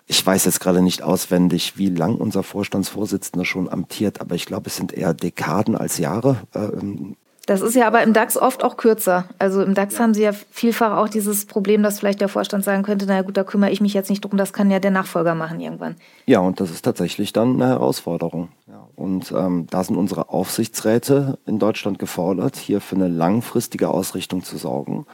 Ich 0.08 0.24
weiß 0.26 0.46
jetzt 0.46 0.60
gerade 0.60 0.82
nicht 0.82 1.02
auswendig, 1.02 1.78
wie 1.78 1.90
lang 1.90 2.16
unser 2.16 2.44
Vorstandsvorsitzender 2.44 3.44
schon 3.44 3.70
amtiert, 3.70 4.22
aber 4.22 4.36
ich 4.36 4.46
glaube, 4.46 4.68
es 4.68 4.76
sind 4.76 4.94
eher 4.94 5.14
Dekaden 5.14 5.76
als 5.76 5.98
Jahre. 5.98 6.44
Ähm, 6.54 7.16
das 7.46 7.62
ist 7.62 7.76
ja 7.76 7.86
aber 7.86 8.02
im 8.02 8.14
DAX 8.14 8.38
oft 8.38 8.64
auch 8.64 8.76
kürzer. 8.78 9.26
Also 9.38 9.62
im 9.62 9.74
DAX 9.74 9.96
ja. 9.96 10.00
haben 10.02 10.14
Sie 10.14 10.24
ja 10.24 10.32
vielfach 10.52 10.98
auch 10.98 11.10
dieses 11.10 11.46
Problem, 11.46 11.84
dass 11.84 12.00
vielleicht 12.00 12.22
der 12.22 12.28
Vorstand 12.28 12.64
sagen 12.64 12.84
könnte, 12.84 13.06
naja 13.06 13.22
gut, 13.22 13.38
da 13.38 13.44
kümmere 13.44 13.72
ich 13.72 13.82
mich 13.82 13.94
jetzt 13.94 14.10
nicht 14.10 14.22
drum, 14.22 14.38
das 14.38 14.54
kann 14.54 14.72
ja 14.72 14.80
der 14.80 14.92
Nachfolger 14.92 15.36
machen 15.36 15.60
irgendwann. 15.60 15.96
Ja, 16.26 16.40
und 16.40 16.60
das 16.60 16.72
ist 16.72 16.84
tatsächlich 16.84 17.34
dann 17.34 17.56
eine 17.56 17.68
Herausforderung. 17.68 18.50
Ja, 18.68 18.88
und 18.96 19.32
ähm, 19.32 19.68
da 19.70 19.84
sind 19.84 19.96
unsere 19.96 20.30
Aufsichtsräte 20.30 21.38
in 21.46 21.60
Deutschland 21.60 22.00
gefordert, 22.00 22.56
hier 22.56 22.82
für 22.82 22.96
eine 22.96 23.08
langfristige 23.08 23.90
Ausrichtung 23.90 24.44
zu 24.44 24.58
sorgen. 24.58 25.06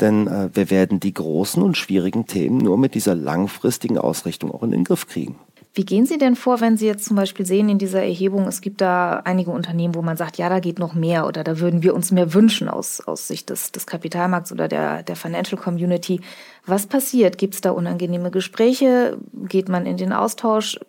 Denn 0.00 0.26
äh, 0.26 0.50
wir 0.52 0.70
werden 0.70 1.00
die 1.00 1.14
großen 1.14 1.62
und 1.62 1.76
schwierigen 1.76 2.26
Themen 2.26 2.58
nur 2.58 2.78
mit 2.78 2.94
dieser 2.94 3.14
langfristigen 3.14 3.98
Ausrichtung 3.98 4.52
auch 4.52 4.62
in 4.62 4.70
den 4.70 4.84
Griff 4.84 5.06
kriegen. 5.06 5.36
Wie 5.74 5.84
gehen 5.84 6.06
Sie 6.06 6.18
denn 6.18 6.34
vor, 6.34 6.60
wenn 6.60 6.76
Sie 6.76 6.86
jetzt 6.86 7.04
zum 7.04 7.16
Beispiel 7.16 7.46
sehen 7.46 7.68
in 7.68 7.78
dieser 7.78 8.02
Erhebung, 8.02 8.46
es 8.48 8.60
gibt 8.60 8.80
da 8.80 9.20
einige 9.24 9.50
Unternehmen, 9.50 9.94
wo 9.94 10.02
man 10.02 10.16
sagt, 10.16 10.38
ja, 10.38 10.48
da 10.48 10.60
geht 10.60 10.78
noch 10.78 10.94
mehr 10.94 11.26
oder 11.26 11.44
da 11.44 11.60
würden 11.60 11.82
wir 11.82 11.94
uns 11.94 12.10
mehr 12.10 12.34
wünschen 12.34 12.68
aus, 12.68 13.00
aus 13.00 13.28
Sicht 13.28 13.50
des, 13.50 13.70
des 13.70 13.86
Kapitalmarkts 13.86 14.50
oder 14.50 14.66
der, 14.66 15.02
der 15.02 15.14
Financial 15.14 15.60
Community. 15.60 16.20
Was 16.66 16.86
passiert? 16.86 17.38
Gibt 17.38 17.54
es 17.54 17.60
da 17.60 17.70
unangenehme 17.70 18.30
Gespräche? 18.30 19.18
Geht 19.48 19.68
man 19.68 19.86
in 19.86 19.96
den 19.96 20.12
Austausch? 20.12 20.80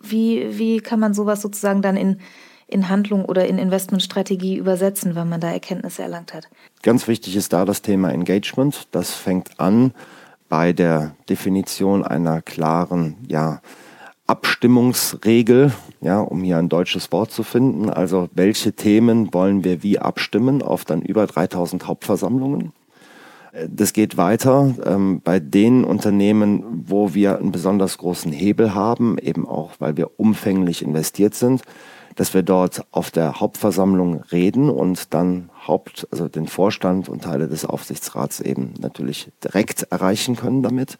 Wie, 0.00 0.58
wie 0.58 0.78
kann 0.80 1.00
man 1.00 1.12
sowas 1.12 1.42
sozusagen 1.42 1.82
dann 1.82 1.96
in, 1.96 2.20
in 2.66 2.88
Handlung 2.88 3.24
oder 3.26 3.46
in 3.46 3.58
Investmentstrategie 3.58 4.56
übersetzen, 4.56 5.16
wenn 5.16 5.28
man 5.28 5.40
da 5.40 5.50
Erkenntnisse 5.50 6.02
erlangt 6.02 6.32
hat? 6.32 6.48
Ganz 6.82 7.08
wichtig 7.08 7.36
ist 7.36 7.52
da 7.52 7.64
das 7.66 7.82
Thema 7.82 8.10
Engagement. 8.10 8.88
Das 8.92 9.10
fängt 9.12 9.60
an 9.60 9.92
bei 10.48 10.72
der 10.72 11.14
Definition 11.28 12.04
einer 12.04 12.40
klaren, 12.42 13.16
ja, 13.28 13.60
Abstimmungsregel, 14.30 15.72
ja, 16.00 16.20
um 16.20 16.42
hier 16.44 16.58
ein 16.58 16.68
deutsches 16.68 17.10
Wort 17.10 17.32
zu 17.32 17.42
finden. 17.42 17.90
Also 17.90 18.28
welche 18.32 18.72
Themen 18.72 19.34
wollen 19.34 19.64
wir 19.64 19.82
wie 19.82 19.98
abstimmen 19.98 20.62
auf 20.62 20.84
dann 20.84 21.02
über 21.02 21.26
3000 21.26 21.88
Hauptversammlungen? 21.88 22.72
Das 23.68 23.92
geht 23.92 24.16
weiter 24.16 24.72
ähm, 24.86 25.20
bei 25.24 25.40
den 25.40 25.82
Unternehmen, 25.82 26.84
wo 26.86 27.12
wir 27.12 27.38
einen 27.38 27.50
besonders 27.50 27.98
großen 27.98 28.30
Hebel 28.30 28.72
haben, 28.72 29.18
eben 29.18 29.48
auch, 29.48 29.72
weil 29.80 29.96
wir 29.96 30.20
umfänglich 30.20 30.82
investiert 30.82 31.34
sind 31.34 31.62
dass 32.16 32.34
wir 32.34 32.42
dort 32.42 32.84
auf 32.90 33.10
der 33.10 33.40
Hauptversammlung 33.40 34.22
reden 34.32 34.68
und 34.68 35.14
dann 35.14 35.48
Haupt, 35.66 36.06
also 36.10 36.28
den 36.28 36.48
Vorstand 36.48 37.08
und 37.08 37.22
Teile 37.24 37.48
des 37.48 37.64
Aufsichtsrats 37.64 38.40
eben 38.40 38.74
natürlich 38.78 39.30
direkt 39.42 39.84
erreichen 39.84 40.36
können 40.36 40.62
damit. 40.62 40.98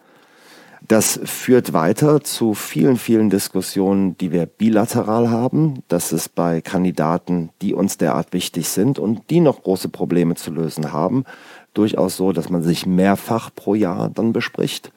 Das 0.89 1.21
führt 1.25 1.73
weiter 1.73 2.23
zu 2.23 2.55
vielen, 2.55 2.97
vielen 2.97 3.31
Diskussionen, 3.31 4.17
die 4.19 4.33
wir 4.33 4.47
bilateral 4.47 5.31
haben. 5.31 5.83
Das 5.89 6.13
ist 6.13 6.35
bei 6.35 6.61
Kandidaten, 6.61 7.51
die 7.63 7.75
uns 7.75 7.99
derart 7.99 8.33
wichtig 8.33 8.69
sind 8.69 8.99
und 8.99 9.31
die 9.31 9.41
noch 9.41 9.63
große 9.63 9.89
Probleme 9.89 10.35
zu 10.35 10.51
lösen 10.51 10.93
haben, 10.93 11.25
durchaus 11.75 12.17
so, 12.17 12.33
dass 12.33 12.49
man 12.49 12.63
sich 12.63 12.87
mehrfach 12.87 13.51
pro 13.55 13.75
Jahr 13.75 14.09
dann 14.09 14.33
bespricht. 14.33 14.91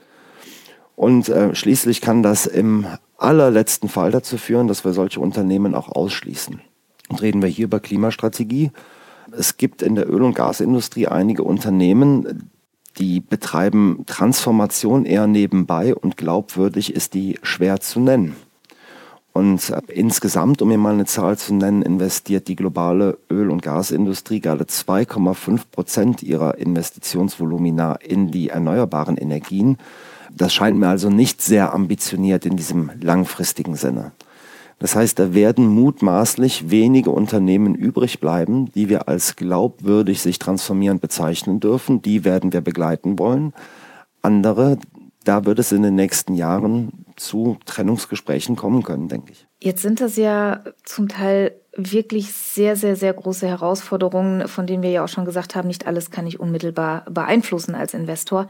Und 0.95 1.29
äh, 1.29 1.53
schließlich 1.53 2.01
kann 2.01 2.23
das 2.23 2.45
im 2.45 2.85
allerletzten 3.17 3.89
Fall 3.89 4.11
dazu 4.11 4.37
führen, 4.37 4.67
dass 4.67 4.85
wir 4.85 4.93
solche 4.93 5.19
Unternehmen 5.19 5.75
auch 5.75 5.89
ausschließen. 5.89 6.61
Und 7.09 7.21
reden 7.21 7.41
wir 7.41 7.49
hier 7.49 7.65
über 7.65 7.79
Klimastrategie. 7.79 8.71
Es 9.31 9.57
gibt 9.57 9.81
in 9.81 9.95
der 9.95 10.09
Öl- 10.09 10.23
und 10.23 10.35
Gasindustrie 10.35 11.07
einige 11.07 11.43
Unternehmen, 11.43 12.49
die 12.97 13.19
betreiben 13.19 14.03
Transformation 14.05 15.05
eher 15.05 15.27
nebenbei 15.27 15.95
und 15.95 16.17
glaubwürdig 16.17 16.93
ist 16.93 17.13
die 17.13 17.39
schwer 17.41 17.79
zu 17.79 17.99
nennen. 17.99 18.35
Und 19.33 19.71
äh, 19.71 19.81
insgesamt, 19.87 20.61
um 20.61 20.69
mir 20.69 20.77
mal 20.77 20.93
eine 20.93 21.05
Zahl 21.05 21.37
zu 21.37 21.55
nennen, 21.55 21.81
investiert 21.81 22.47
die 22.47 22.55
globale 22.55 23.17
Öl- 23.31 23.49
und 23.49 23.63
Gasindustrie 23.63 24.39
gerade 24.39 24.65
2,5 24.65 25.61
Prozent 25.71 26.23
ihrer 26.23 26.59
Investitionsvolumina 26.59 27.95
in 27.95 28.29
die 28.29 28.49
erneuerbaren 28.49 29.17
Energien. 29.17 29.77
Das 30.31 30.53
scheint 30.53 30.77
mir 30.77 30.87
also 30.87 31.09
nicht 31.09 31.41
sehr 31.41 31.73
ambitioniert 31.73 32.45
in 32.45 32.57
diesem 32.57 32.91
langfristigen 33.01 33.75
Sinne. 33.75 34.11
Das 34.79 34.95
heißt, 34.95 35.17
da 35.19 35.33
werden 35.33 35.67
mutmaßlich 35.67 36.69
wenige 36.69 37.11
Unternehmen 37.11 37.75
übrig 37.75 38.19
bleiben, 38.19 38.71
die 38.73 38.89
wir 38.89 39.07
als 39.07 39.35
glaubwürdig 39.35 40.21
sich 40.21 40.39
transformieren 40.39 40.99
bezeichnen 40.99 41.59
dürfen. 41.59 42.01
Die 42.01 42.25
werden 42.25 42.53
wir 42.53 42.61
begleiten 42.61 43.17
wollen. 43.19 43.53
Andere, 44.21 44.77
da 45.23 45.45
wird 45.45 45.59
es 45.59 45.71
in 45.71 45.83
den 45.83 45.95
nächsten 45.95 46.33
Jahren 46.33 47.05
zu 47.15 47.57
Trennungsgesprächen 47.65 48.55
kommen 48.55 48.83
können, 48.83 49.07
denke 49.07 49.31
ich. 49.31 49.47
Jetzt 49.61 49.81
sind 49.81 50.01
das 50.01 50.17
ja 50.17 50.63
zum 50.83 51.07
Teil 51.07 51.53
wirklich 51.75 52.33
sehr, 52.33 52.75
sehr, 52.75 52.95
sehr 52.95 53.13
große 53.13 53.47
Herausforderungen, 53.47 54.47
von 54.47 54.67
denen 54.67 54.83
wir 54.83 54.91
ja 54.91 55.03
auch 55.03 55.09
schon 55.09 55.25
gesagt 55.25 55.55
haben, 55.55 55.67
nicht 55.67 55.87
alles 55.87 56.11
kann 56.11 56.27
ich 56.27 56.39
unmittelbar 56.39 57.05
beeinflussen 57.09 57.73
als 57.75 57.93
Investor. 57.93 58.47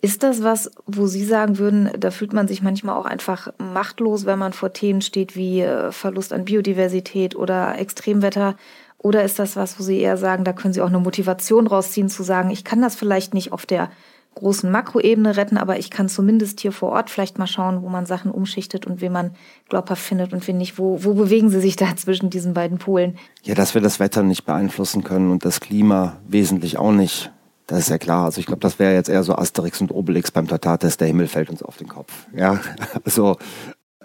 Ist 0.00 0.22
das 0.22 0.44
was, 0.44 0.70
wo 0.86 1.08
Sie 1.08 1.24
sagen 1.24 1.58
würden, 1.58 1.90
da 1.98 2.12
fühlt 2.12 2.32
man 2.32 2.46
sich 2.46 2.62
manchmal 2.62 2.96
auch 2.96 3.04
einfach 3.04 3.52
machtlos, 3.58 4.26
wenn 4.26 4.38
man 4.38 4.52
vor 4.52 4.72
Themen 4.72 5.00
steht 5.00 5.34
wie 5.34 5.60
äh, 5.62 5.90
Verlust 5.90 6.32
an 6.32 6.44
Biodiversität 6.44 7.34
oder 7.34 7.76
Extremwetter? 7.78 8.54
Oder 8.98 9.24
ist 9.24 9.40
das 9.40 9.56
was, 9.56 9.78
wo 9.78 9.82
Sie 9.82 9.98
eher 9.98 10.16
sagen, 10.16 10.44
da 10.44 10.52
können 10.52 10.72
Sie 10.72 10.82
auch 10.82 10.88
eine 10.88 11.00
Motivation 11.00 11.66
rausziehen, 11.66 12.08
zu 12.08 12.22
sagen, 12.22 12.50
ich 12.50 12.64
kann 12.64 12.80
das 12.80 12.94
vielleicht 12.94 13.34
nicht 13.34 13.52
auf 13.52 13.66
der 13.66 13.90
großen 14.36 14.70
Makroebene 14.70 15.36
retten, 15.36 15.58
aber 15.58 15.80
ich 15.80 15.90
kann 15.90 16.08
zumindest 16.08 16.60
hier 16.60 16.70
vor 16.70 16.90
Ort 16.90 17.10
vielleicht 17.10 17.38
mal 17.38 17.48
schauen, 17.48 17.82
wo 17.82 17.88
man 17.88 18.06
Sachen 18.06 18.30
umschichtet 18.30 18.86
und 18.86 19.00
wen 19.00 19.10
man 19.10 19.32
glaubhaft 19.68 20.02
findet 20.02 20.32
und 20.32 20.46
wen 20.46 20.58
nicht. 20.58 20.78
Wo, 20.78 21.02
wo 21.02 21.14
bewegen 21.14 21.50
Sie 21.50 21.60
sich 21.60 21.74
da 21.74 21.96
zwischen 21.96 22.30
diesen 22.30 22.54
beiden 22.54 22.78
Polen? 22.78 23.18
Ja, 23.42 23.56
dass 23.56 23.74
wir 23.74 23.80
das 23.80 23.98
Wetter 23.98 24.22
nicht 24.22 24.44
beeinflussen 24.44 25.02
können 25.02 25.32
und 25.32 25.44
das 25.44 25.58
Klima 25.58 26.18
wesentlich 26.28 26.78
auch 26.78 26.92
nicht. 26.92 27.32
Das 27.68 27.80
ist 27.80 27.90
ja 27.90 27.98
klar. 27.98 28.24
Also 28.24 28.40
ich 28.40 28.46
glaube, 28.46 28.60
das 28.60 28.78
wäre 28.78 28.94
jetzt 28.94 29.08
eher 29.08 29.22
so 29.22 29.34
Asterix 29.34 29.80
und 29.80 29.92
Obelix 29.92 30.30
beim 30.30 30.48
Totaltest, 30.48 31.00
der 31.00 31.06
Himmel 31.06 31.28
fällt 31.28 31.50
uns 31.50 31.62
auf 31.62 31.76
den 31.76 31.86
Kopf. 31.86 32.12
Ja, 32.34 32.58
also. 33.04 33.36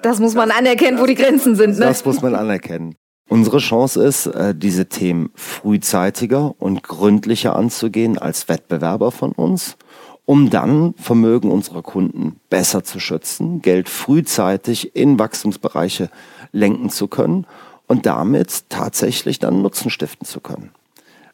Das 0.04 0.20
muss 0.20 0.36
man 0.36 0.52
anerkennen, 0.52 1.00
wo 1.00 1.06
die 1.06 1.16
Grenzen 1.16 1.56
sind, 1.56 1.80
ne? 1.80 1.86
Das 1.86 2.04
muss 2.06 2.22
man 2.22 2.36
anerkennen. 2.36 2.96
Unsere 3.30 3.60
Chance 3.60 4.04
ist, 4.04 4.26
äh, 4.26 4.54
diese 4.54 4.90
Themen 4.90 5.32
frühzeitiger 5.34 6.54
und 6.60 6.84
gründlicher 6.84 7.56
anzugehen 7.56 8.18
als 8.18 8.50
Wettbewerber 8.50 9.12
von 9.12 9.32
uns, 9.32 9.78
um 10.26 10.50
dann 10.50 10.94
Vermögen 10.96 11.50
unserer 11.50 11.84
Kunden 11.84 12.42
besser 12.50 12.84
zu 12.84 13.00
schützen, 13.00 13.62
Geld 13.62 13.88
frühzeitig 13.88 14.94
in 14.94 15.18
Wachstumsbereiche 15.20 16.10
lenken 16.52 16.90
zu 16.90 17.08
können 17.08 17.48
und 17.88 18.06
damit 18.06 18.70
tatsächlich 18.70 19.40
dann 19.40 19.62
Nutzen 19.62 19.90
stiften 19.90 20.28
zu 20.28 20.42
können. 20.42 20.72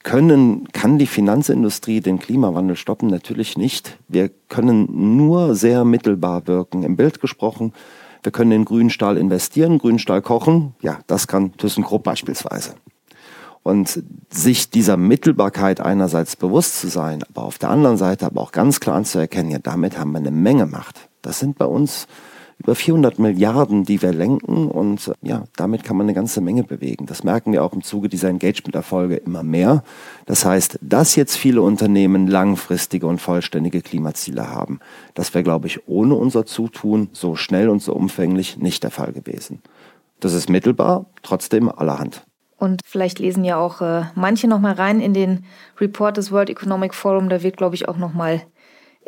Können, 0.03 0.67
kann 0.71 0.97
die 0.97 1.07
Finanzindustrie 1.07 1.99
den 1.99 2.19
Klimawandel 2.19 2.77
stoppen? 2.77 3.09
Natürlich 3.09 3.57
nicht. 3.57 3.97
Wir 4.07 4.29
können 4.47 5.17
nur 5.17 5.55
sehr 5.55 5.83
mittelbar 5.83 6.47
wirken. 6.47 6.83
Im 6.83 6.95
Bild 6.95 7.19
gesprochen, 7.19 7.73
wir 8.23 8.31
können 8.31 8.51
in 8.51 8.65
Grünstahl 8.65 9.17
investieren, 9.17 9.77
Grünstahl 9.77 10.21
kochen. 10.21 10.73
Ja, 10.81 10.99
das 11.07 11.27
kann 11.27 11.55
ThyssenKrupp 11.57 12.03
beispielsweise. 12.03 12.75
Und 13.61 14.01
sich 14.29 14.69
dieser 14.69 14.95
Mittelbarkeit 14.95 15.81
einerseits 15.81 16.37
bewusst 16.37 16.79
zu 16.79 16.87
sein, 16.87 17.23
aber 17.23 17.43
auf 17.43 17.57
der 17.57 17.69
anderen 17.69 17.97
Seite 17.97 18.25
aber 18.25 18.41
auch 18.41 18.53
ganz 18.53 18.79
klar 18.79 18.95
anzuerkennen, 18.95 19.51
ja, 19.51 19.59
damit 19.59 19.97
haben 19.97 20.11
wir 20.11 20.19
eine 20.19 20.31
Menge 20.31 20.65
Macht. 20.65 21.09
Das 21.21 21.39
sind 21.39 21.57
bei 21.57 21.65
uns 21.65 22.07
über 22.59 22.75
400 22.75 23.19
Milliarden, 23.19 23.85
die 23.85 24.01
wir 24.01 24.11
lenken 24.11 24.67
und 24.67 25.11
ja, 25.21 25.45
damit 25.55 25.83
kann 25.83 25.95
man 25.95 26.05
eine 26.05 26.13
ganze 26.13 26.41
Menge 26.41 26.63
bewegen. 26.63 27.05
Das 27.05 27.23
merken 27.23 27.53
wir 27.53 27.63
auch 27.63 27.71
im 27.73 27.83
Zuge 27.83 28.09
dieser 28.09 28.29
Engagement-Erfolge 28.29 29.15
immer 29.15 29.43
mehr. 29.43 29.83
Das 30.25 30.43
heißt, 30.43 30.77
dass 30.81 31.15
jetzt 31.15 31.37
viele 31.37 31.61
Unternehmen 31.61 32.27
langfristige 32.27 33.07
und 33.07 33.21
vollständige 33.21 33.81
Klimaziele 33.81 34.49
haben, 34.49 34.79
das 35.13 35.33
wäre, 35.33 35.43
glaube 35.43 35.67
ich, 35.67 35.87
ohne 35.87 36.15
unser 36.15 36.45
Zutun 36.45 37.09
so 37.13 37.35
schnell 37.35 37.69
und 37.69 37.81
so 37.81 37.93
umfänglich 37.93 38.57
nicht 38.57 38.83
der 38.83 38.91
Fall 38.91 39.13
gewesen. 39.13 39.61
Das 40.19 40.33
ist 40.33 40.49
mittelbar, 40.49 41.05
trotzdem 41.23 41.69
allerhand. 41.69 42.23
Und 42.57 42.81
vielleicht 42.83 43.19
lesen 43.19 43.45
ja 43.45 43.57
auch 43.57 43.79
äh, 43.79 44.03
manche 44.15 44.49
noch 44.49 44.59
mal 44.59 44.73
rein 44.73 44.99
in 44.99 45.13
den 45.13 45.45
Report 45.79 46.17
des 46.17 46.29
World 46.29 46.49
Economic 46.49 46.93
Forum. 46.93 47.29
Da 47.29 47.41
wird, 47.41 47.55
glaube 47.55 47.75
ich, 47.75 47.87
auch 47.87 47.95
noch 47.95 48.13
mal 48.13 48.41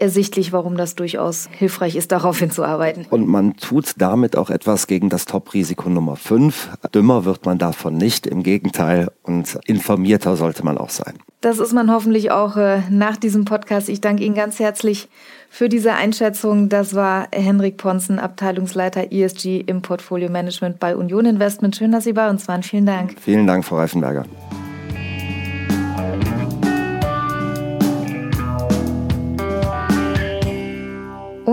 ersichtlich, 0.01 0.51
warum 0.51 0.75
das 0.75 0.95
durchaus 0.95 1.47
hilfreich 1.51 1.95
ist, 1.95 2.11
darauf 2.11 2.39
hinzuarbeiten. 2.39 3.05
Und 3.09 3.27
man 3.27 3.55
tut 3.55 3.93
damit 3.97 4.35
auch 4.35 4.49
etwas 4.49 4.87
gegen 4.87 5.09
das 5.09 5.25
Top-Risiko 5.25 5.89
Nummer 5.89 6.15
5. 6.15 6.69
Dümmer 6.93 7.25
wird 7.25 7.45
man 7.45 7.57
davon 7.57 7.95
nicht, 7.95 8.25
im 8.25 8.43
Gegenteil. 8.43 9.11
Und 9.23 9.59
informierter 9.65 10.35
sollte 10.35 10.65
man 10.65 10.77
auch 10.77 10.89
sein. 10.89 11.13
Das 11.41 11.59
ist 11.59 11.73
man 11.73 11.91
hoffentlich 11.91 12.31
auch 12.31 12.55
äh, 12.57 12.81
nach 12.89 13.17
diesem 13.17 13.45
Podcast. 13.45 13.89
Ich 13.89 14.01
danke 14.01 14.23
Ihnen 14.23 14.35
ganz 14.35 14.59
herzlich 14.59 15.09
für 15.49 15.69
diese 15.69 15.93
Einschätzung. 15.93 16.69
Das 16.69 16.93
war 16.93 17.27
Henrik 17.31 17.77
Ponzen, 17.77 18.19
Abteilungsleiter 18.19 19.11
ESG 19.11 19.61
im 19.65 19.81
Portfolio 19.81 20.29
Management 20.29 20.79
bei 20.79 20.95
Union 20.95 21.25
Investment. 21.25 21.75
Schön, 21.75 21.91
dass 21.91 22.03
Sie 22.03 22.13
bei 22.13 22.29
uns 22.29 22.47
waren. 22.47 22.63
Vielen 22.63 22.85
Dank. 22.85 23.15
Vielen 23.19 23.47
Dank, 23.47 23.65
Frau 23.65 23.77
Reifenberger. 23.77 24.25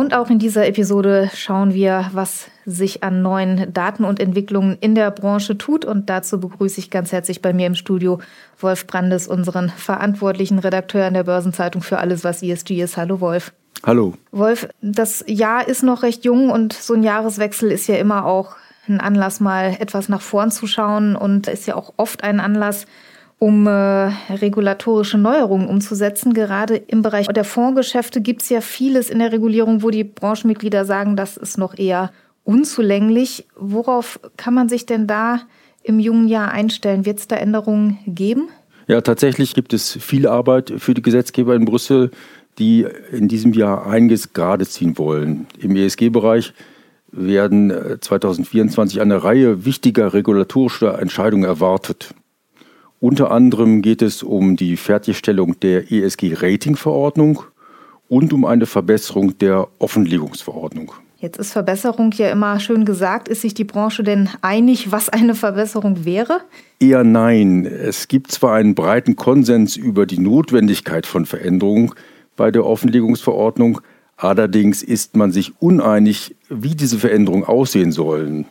Und 0.09 0.15
auch 0.15 0.31
in 0.31 0.39
dieser 0.39 0.67
Episode 0.67 1.31
schauen 1.35 1.75
wir, 1.75 2.09
was 2.15 2.47
sich 2.65 3.03
an 3.05 3.21
neuen 3.21 3.75
Daten 3.75 4.05
und 4.05 4.21
Entwicklungen 4.21 4.79
in 4.81 4.95
der 4.95 5.11
Branche 5.11 5.59
tut. 5.59 5.85
Und 5.85 6.09
dazu 6.09 6.41
begrüße 6.41 6.81
ich 6.81 6.89
ganz 6.89 7.13
herzlich 7.13 7.43
bei 7.43 7.53
mir 7.53 7.67
im 7.67 7.75
Studio 7.75 8.19
Wolf 8.59 8.87
Brandes, 8.87 9.29
unseren 9.29 9.69
verantwortlichen 9.69 10.61
Redakteur 10.61 11.07
in 11.07 11.13
der 11.13 11.25
Börsenzeitung 11.25 11.83
für 11.83 11.99
alles, 11.99 12.25
was 12.25 12.43
ESG 12.43 12.81
ist. 12.81 12.97
Hallo 12.97 13.21
Wolf. 13.21 13.53
Hallo. 13.85 14.15
Wolf, 14.33 14.67
das 14.81 15.23
Jahr 15.27 15.69
ist 15.69 15.83
noch 15.83 16.03
recht 16.03 16.25
jung 16.25 16.49
und 16.49 16.73
so 16.73 16.95
ein 16.95 17.03
Jahreswechsel 17.03 17.71
ist 17.71 17.87
ja 17.87 17.97
immer 17.97 18.25
auch 18.25 18.57
ein 18.89 19.01
Anlass, 19.01 19.41
mal 19.41 19.77
etwas 19.79 20.09
nach 20.09 20.23
vorn 20.23 20.51
zu 20.51 20.67
schauen 20.67 21.17
und 21.17 21.49
ist 21.49 21.67
ja 21.67 21.75
auch 21.75 21.93
oft 21.99 22.25
ein 22.25 22.41
Anlass, 22.41 22.87
um 23.39 23.67
äh, 23.67 23.71
regulatorische 23.71 25.19
Neuerungen 25.19 25.69
umzusetzen. 25.69 26.35
Gerade 26.35 26.77
im 26.77 27.03
Bereich 27.03 27.29
der 27.29 27.45
Fondsgeschäfte 27.45 28.21
gibt 28.21 28.43
es 28.43 28.49
ja 28.49 28.61
vieles 28.61 29.11
in 29.11 29.21
der 29.21 29.33
Regulierung, 29.33 29.83
wo 29.83 29.91
die 29.91 30.05
Branchenmitglieder 30.05 30.85
sagen, 30.85 31.17
das 31.17 31.37
ist 31.37 31.59
noch 31.59 31.79
eher 31.79 32.11
unzulänglich. 32.45 33.47
Worauf 33.57 34.19
kann 34.37 34.55
man 34.55 34.69
sich 34.69 34.87
denn 34.87 35.07
da 35.07 35.41
im 35.83 36.01
jungen 36.01 36.29
Jahr 36.29 36.51
einstellen? 36.51 37.07
Wird 37.07 37.21
es 37.21 37.29
da 37.29 37.37
Änderungen 37.37 37.99
geben? 38.07 38.49
Ja, 38.89 39.03
tatsächlich 39.03 39.55
gibt 39.55 39.73
es 39.73 39.99
viel 40.01 40.27
Arbeit 40.27 40.73
für 40.79 40.95
die 40.95 41.03
Gesetzgeber 41.03 41.55
in 41.55 41.65
Brüssel, 41.65 42.11
die 42.59 42.87
in 43.13 43.29
diesem 43.29 43.53
Jahr 43.53 43.87
einiges 43.87 44.33
gerade 44.33 44.67
ziehen 44.67 44.99
wollen. 44.99 45.47
Im 45.61 45.77
ESG-Bereich 45.77 46.55
werden 47.13 47.73
2024 48.01 48.99
äh, 48.99 49.01
eine 49.01 49.23
Reihe 49.23 49.65
wichtiger 49.65 50.13
regulatorischer 50.13 51.01
Entscheidungen 51.01 51.45
erwartet. 51.45 52.15
Unter 53.01 53.31
anderem 53.31 53.81
geht 53.81 54.03
es 54.03 54.23
um 54.23 54.57
die 54.57 54.77
Fertigstellung 54.77 55.59
der 55.61 55.93
ESG-Rating-Verordnung 55.93 57.43
und 58.09 58.33
um 58.33 58.45
eine 58.45 58.67
Verbesserung 58.67 59.39
der 59.39 59.69
Offenlegungsverordnung. 59.79 60.93
Jetzt 61.21 61.39
ist 61.39 61.53
Verbesserung 61.53 62.13
ja 62.13 62.31
immer 62.31 62.59
schön 62.61 62.85
gesagt. 62.85 63.29
Ist 63.29 63.43
sich 63.43 63.55
die 63.55 63.65
Branche 63.65 64.03
denn 64.03 64.29
einig, 64.41 64.93
was 64.93 65.09
eine 65.09 65.35
Verbesserung 65.35 66.05
wäre? 66.05 66.43
Eher 66.81 67.05
nein. 67.05 67.67
Es 67.67 68.09
gibt 68.09 68.31
zwar 68.33 68.55
einen 68.55 68.75
breiten 68.75 69.17
Konsens 69.17 69.77
über 69.77 70.07
die 70.07 70.19
Notwendigkeit 70.19 71.07
von 71.07 71.27
Veränderungen 71.27 71.93
bei 72.37 72.51
der 72.53 72.65
Offenlegungsverordnung, 72.65 73.81
allerdings 74.17 74.83
ist 74.83 75.17
man 75.17 75.33
sich 75.33 75.61
uneinig, 75.61 76.37
wie 76.49 76.77
diese 76.77 76.99
Veränderungen 76.99 77.45
aussehen 77.45 77.91
sollen. 77.93 78.47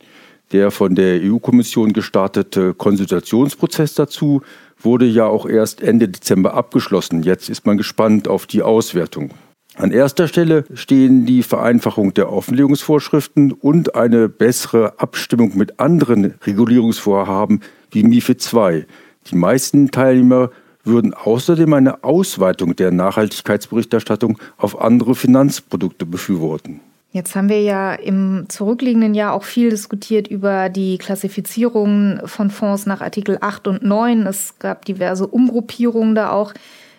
Der 0.52 0.72
von 0.72 0.96
der 0.96 1.20
EU-Kommission 1.22 1.92
gestartete 1.92 2.74
Konsultationsprozess 2.74 3.96
dazu 3.96 4.42
wurde 4.80 5.06
ja 5.06 5.26
auch 5.26 5.46
erst 5.46 5.82
Ende 5.82 6.08
Dezember 6.08 6.54
abgeschlossen. 6.54 7.24
Jetzt 7.24 7.50
ist 7.50 7.66
man 7.66 7.78
gespannt 7.78 8.28
auf 8.28 8.46
die 8.46 8.62
Auswertung. 8.62 9.32
An 9.76 9.92
erster 9.92 10.28
Stelle 10.28 10.64
stehen 10.74 11.26
die 11.26 11.44
Vereinfachung 11.44 12.14
der 12.14 12.32
Offenlegungsvorschriften 12.32 13.52
und 13.52 13.94
eine 13.94 14.28
bessere 14.30 15.00
Abstimmung 15.00 15.56
mit 15.56 15.80
anderen 15.80 16.34
Regulierungsvorhaben 16.46 17.62
wie 17.92 18.04
MIFID 18.04 18.54
II. 18.54 18.86
Die 19.30 19.36
meisten 19.36 19.92
Teilnehmer 19.92 20.50
würden 20.84 21.14
außerdem 21.14 21.74
eine 21.74 22.04
Ausweitung 22.04 22.76
der 22.76 22.92
Nachhaltigkeitsberichterstattung 22.92 24.40
auf 24.58 24.82
andere 24.82 25.14
Finanzprodukte 25.14 26.06
befürworten. 26.06 26.80
Jetzt 27.18 27.36
haben 27.36 27.50
wir 27.50 27.64
ja 27.64 27.96
im 27.96 28.46
zurückliegenden 28.48 29.16
Jahr 29.16 29.34
auch 29.34 29.44
viel 29.44 29.72
diskutiert 29.72 30.28
über 30.28 30.70
die 30.70 31.00
Klassifizierung 31.00 32.20
von 32.26 32.52
Fonds 32.52 32.86
nach 32.86 33.02
Artikel 33.02 33.40
8 33.42 33.68
und 33.68 33.84
9. 33.84 34.28
Es 34.28 34.60
gab 34.60 34.86
diverse 34.86 35.26
Umgruppierungen 35.26 36.14
da 36.14 36.30
auch. 36.30 36.54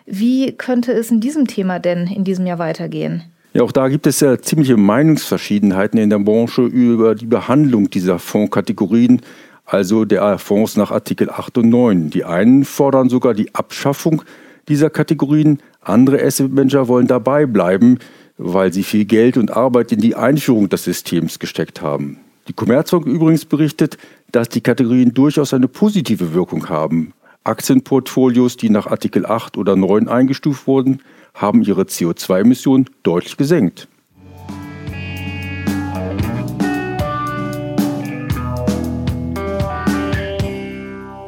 Wie 0.06 0.50
könnte 0.50 0.90
es 0.90 1.12
in 1.12 1.20
diesem 1.20 1.46
Thema 1.46 1.78
denn 1.78 2.08
in 2.08 2.24
diesem 2.24 2.48
Jahr 2.48 2.58
weitergehen? 2.58 3.22
Ja, 3.52 3.62
auch 3.62 3.70
da 3.70 3.86
gibt 3.86 4.08
es 4.08 4.18
ja 4.18 4.36
ziemliche 4.40 4.76
Meinungsverschiedenheiten 4.76 6.00
in 6.00 6.10
der 6.10 6.18
Branche 6.18 6.62
über 6.62 7.14
die 7.14 7.26
Behandlung 7.26 7.88
dieser 7.88 8.18
Fondskategorien, 8.18 9.22
also 9.66 10.04
der 10.04 10.38
Fonds 10.38 10.76
nach 10.76 10.90
Artikel 10.90 11.30
8 11.30 11.58
und 11.58 11.68
9. 11.68 12.10
Die 12.10 12.24
einen 12.24 12.64
fordern 12.64 13.08
sogar 13.08 13.34
die 13.34 13.54
Abschaffung 13.54 14.22
dieser 14.68 14.90
Kategorien, 14.90 15.60
andere 15.80 16.20
Asset 16.20 16.52
Manager 16.52 16.88
wollen 16.88 17.06
dabei 17.06 17.46
bleiben, 17.46 18.00
weil 18.38 18.72
sie 18.72 18.84
viel 18.84 19.04
Geld 19.04 19.36
und 19.36 19.50
Arbeit 19.50 19.92
in 19.92 20.00
die 20.00 20.14
Einführung 20.14 20.68
des 20.68 20.84
Systems 20.84 21.38
gesteckt 21.38 21.82
haben. 21.82 22.18
Die 22.46 22.52
Commerzbank 22.52 23.04
übrigens 23.04 23.44
berichtet, 23.44 23.98
dass 24.32 24.48
die 24.48 24.60
Kategorien 24.62 25.12
durchaus 25.12 25.52
eine 25.52 25.68
positive 25.68 26.32
Wirkung 26.32 26.68
haben. 26.68 27.12
Aktienportfolios, 27.44 28.56
die 28.56 28.70
nach 28.70 28.86
Artikel 28.86 29.26
8 29.26 29.58
oder 29.58 29.76
9 29.76 30.08
eingestuft 30.08 30.66
wurden, 30.66 31.02
haben 31.34 31.62
ihre 31.62 31.82
CO2-Emissionen 31.82 32.86
deutlich 33.02 33.36
gesenkt. 33.36 33.88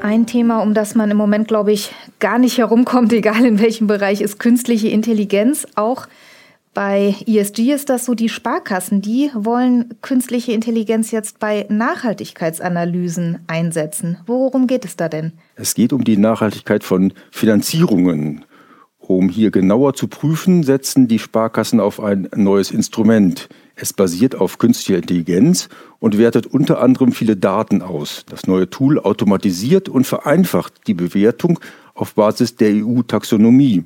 Ein 0.00 0.26
Thema, 0.26 0.60
um 0.62 0.74
das 0.74 0.94
man 0.94 1.10
im 1.10 1.16
Moment, 1.16 1.48
glaube 1.48 1.72
ich, 1.72 1.92
gar 2.18 2.38
nicht 2.38 2.58
herumkommt, 2.58 3.12
egal 3.12 3.44
in 3.44 3.60
welchem 3.60 3.86
Bereich, 3.86 4.20
ist 4.20 4.38
künstliche 4.38 4.88
Intelligenz. 4.88 5.66
Auch 5.74 6.06
bei 6.72 7.16
ESG 7.26 7.72
ist 7.72 7.88
das 7.88 8.04
so, 8.04 8.14
die 8.14 8.28
Sparkassen, 8.28 9.02
die 9.02 9.30
wollen 9.34 9.94
künstliche 10.02 10.52
Intelligenz 10.52 11.10
jetzt 11.10 11.38
bei 11.40 11.66
Nachhaltigkeitsanalysen 11.68 13.40
einsetzen. 13.48 14.18
Worum 14.26 14.66
geht 14.66 14.84
es 14.84 14.96
da 14.96 15.08
denn? 15.08 15.32
Es 15.56 15.74
geht 15.74 15.92
um 15.92 16.04
die 16.04 16.16
Nachhaltigkeit 16.16 16.84
von 16.84 17.12
Finanzierungen. 17.30 18.44
Um 18.98 19.28
hier 19.28 19.50
genauer 19.50 19.94
zu 19.94 20.06
prüfen, 20.06 20.62
setzen 20.62 21.08
die 21.08 21.18
Sparkassen 21.18 21.80
auf 21.80 21.98
ein 21.98 22.28
neues 22.36 22.70
Instrument. 22.70 23.48
Es 23.74 23.92
basiert 23.92 24.36
auf 24.36 24.58
künstlicher 24.58 24.98
Intelligenz 24.98 25.68
und 25.98 26.18
wertet 26.18 26.46
unter 26.46 26.80
anderem 26.80 27.10
viele 27.10 27.36
Daten 27.36 27.82
aus. 27.82 28.24
Das 28.28 28.46
neue 28.46 28.70
Tool 28.70 29.00
automatisiert 29.00 29.88
und 29.88 30.06
vereinfacht 30.06 30.86
die 30.86 30.94
Bewertung 30.94 31.58
auf 31.94 32.14
Basis 32.14 32.54
der 32.54 32.70
EU-Taxonomie. 32.72 33.84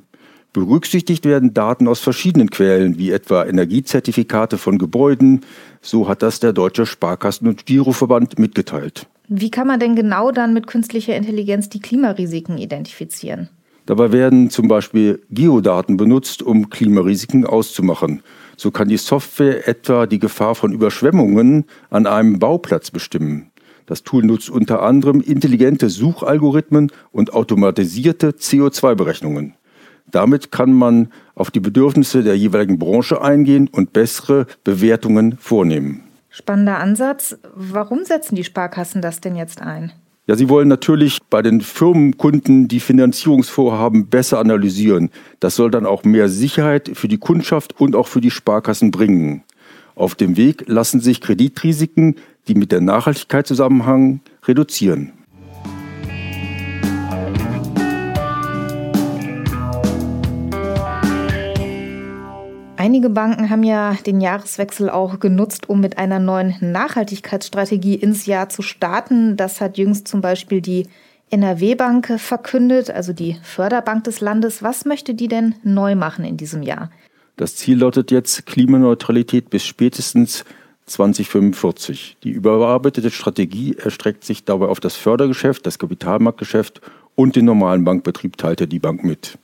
Berücksichtigt 0.55 1.25
werden 1.25 1.53
Daten 1.53 1.85
aus 1.85 1.99
verschiedenen 1.99 2.49
Quellen, 2.49 2.97
wie 2.97 3.11
etwa 3.11 3.43
Energiezertifikate 3.43 4.57
von 4.57 4.77
Gebäuden. 4.77 5.41
So 5.81 6.07
hat 6.07 6.21
das 6.21 6.39
der 6.39 6.53
Deutsche 6.53 6.85
Sparkassen- 6.85 7.49
und 7.49 7.65
Giroverband 7.65 8.39
mitgeteilt. 8.39 9.05
Wie 9.27 9.51
kann 9.51 9.67
man 9.67 9.81
denn 9.81 9.97
genau 9.97 10.31
dann 10.31 10.53
mit 10.53 10.65
künstlicher 10.65 11.13
Intelligenz 11.13 11.67
die 11.67 11.81
Klimarisiken 11.81 12.57
identifizieren? 12.57 13.49
Dabei 13.85 14.13
werden 14.13 14.49
zum 14.49 14.69
Beispiel 14.69 15.21
Geodaten 15.29 15.97
benutzt, 15.97 16.41
um 16.41 16.69
Klimarisiken 16.69 17.45
auszumachen. 17.45 18.23
So 18.55 18.71
kann 18.71 18.87
die 18.87 18.95
Software 18.95 19.67
etwa 19.67 20.05
die 20.05 20.19
Gefahr 20.19 20.55
von 20.55 20.71
Überschwemmungen 20.71 21.65
an 21.89 22.07
einem 22.07 22.39
Bauplatz 22.39 22.91
bestimmen. 22.91 23.51
Das 23.87 24.03
Tool 24.03 24.23
nutzt 24.23 24.49
unter 24.49 24.83
anderem 24.83 25.19
intelligente 25.19 25.89
Suchalgorithmen 25.89 26.93
und 27.11 27.33
automatisierte 27.33 28.29
CO2-Berechnungen. 28.29 29.55
Damit 30.11 30.51
kann 30.51 30.73
man 30.73 31.09
auf 31.33 31.51
die 31.51 31.59
Bedürfnisse 31.59 32.23
der 32.23 32.37
jeweiligen 32.37 32.79
Branche 32.79 33.21
eingehen 33.21 33.67
und 33.71 33.93
bessere 33.93 34.47
Bewertungen 34.63 35.37
vornehmen. 35.39 36.01
Spannender 36.29 36.79
Ansatz. 36.79 37.37
Warum 37.55 38.03
setzen 38.03 38.35
die 38.35 38.43
Sparkassen 38.43 39.01
das 39.01 39.21
denn 39.21 39.35
jetzt 39.35 39.61
ein? 39.61 39.91
Ja, 40.27 40.35
sie 40.35 40.49
wollen 40.49 40.67
natürlich 40.67 41.19
bei 41.29 41.43
den 41.43 41.61
Firmenkunden 41.61 42.67
die 42.67 42.79
Finanzierungsvorhaben 42.79 44.07
besser 44.07 44.39
analysieren. 44.39 45.11
Das 45.39 45.55
soll 45.55 45.69
dann 45.69 45.85
auch 45.85 46.03
mehr 46.03 46.29
Sicherheit 46.29 46.91
für 46.95 47.07
die 47.07 47.19
Kundschaft 47.19 47.79
und 47.79 47.95
auch 47.95 48.07
für 48.07 48.21
die 48.21 48.31
Sparkassen 48.31 48.89
bringen. 48.89 49.43
Auf 49.93 50.15
dem 50.15 50.35
Weg 50.35 50.65
lassen 50.67 50.99
sich 50.99 51.21
Kreditrisiken, 51.21 52.15
die 52.47 52.55
mit 52.55 52.71
der 52.71 52.81
Nachhaltigkeit 52.81 53.45
zusammenhängen, 53.47 54.21
reduzieren. 54.45 55.13
Einige 62.85 63.09
Banken 63.09 63.49
haben 63.49 63.63
ja 63.63 63.97
den 64.05 64.21
Jahreswechsel 64.21 64.91
auch 64.91 65.19
genutzt, 65.19 65.67
um 65.67 65.79
mit 65.79 65.97
einer 65.97 66.19
neuen 66.19 66.55
Nachhaltigkeitsstrategie 66.61 67.95
ins 67.95 68.27
Jahr 68.27 68.47
zu 68.49 68.61
starten. 68.61 69.37
Das 69.37 69.59
hat 69.59 69.79
jüngst 69.79 70.07
zum 70.07 70.21
Beispiel 70.21 70.61
die 70.61 70.85
NRW-Bank 71.31 72.19
verkündet, 72.19 72.91
also 72.91 73.11
die 73.11 73.37
Förderbank 73.41 74.03
des 74.03 74.21
Landes. 74.21 74.61
Was 74.61 74.85
möchte 74.85 75.15
die 75.15 75.27
denn 75.27 75.55
neu 75.63 75.95
machen 75.95 76.25
in 76.25 76.37
diesem 76.37 76.61
Jahr? 76.61 76.91
Das 77.37 77.55
Ziel 77.55 77.79
lautet 77.79 78.11
jetzt 78.11 78.45
Klimaneutralität 78.45 79.49
bis 79.49 79.65
spätestens 79.65 80.45
2045. 80.85 82.17
Die 82.23 82.29
überarbeitete 82.29 83.09
Strategie 83.09 83.75
erstreckt 83.83 84.23
sich 84.23 84.43
dabei 84.43 84.67
auf 84.67 84.79
das 84.79 84.95
Fördergeschäft, 84.95 85.65
das 85.65 85.79
Kapitalmarktgeschäft 85.79 86.81
und 87.15 87.35
den 87.35 87.45
normalen 87.45 87.83
Bankbetrieb, 87.83 88.37
teilte 88.37 88.67
die 88.67 88.77
Bank 88.77 89.03
mit. 89.03 89.39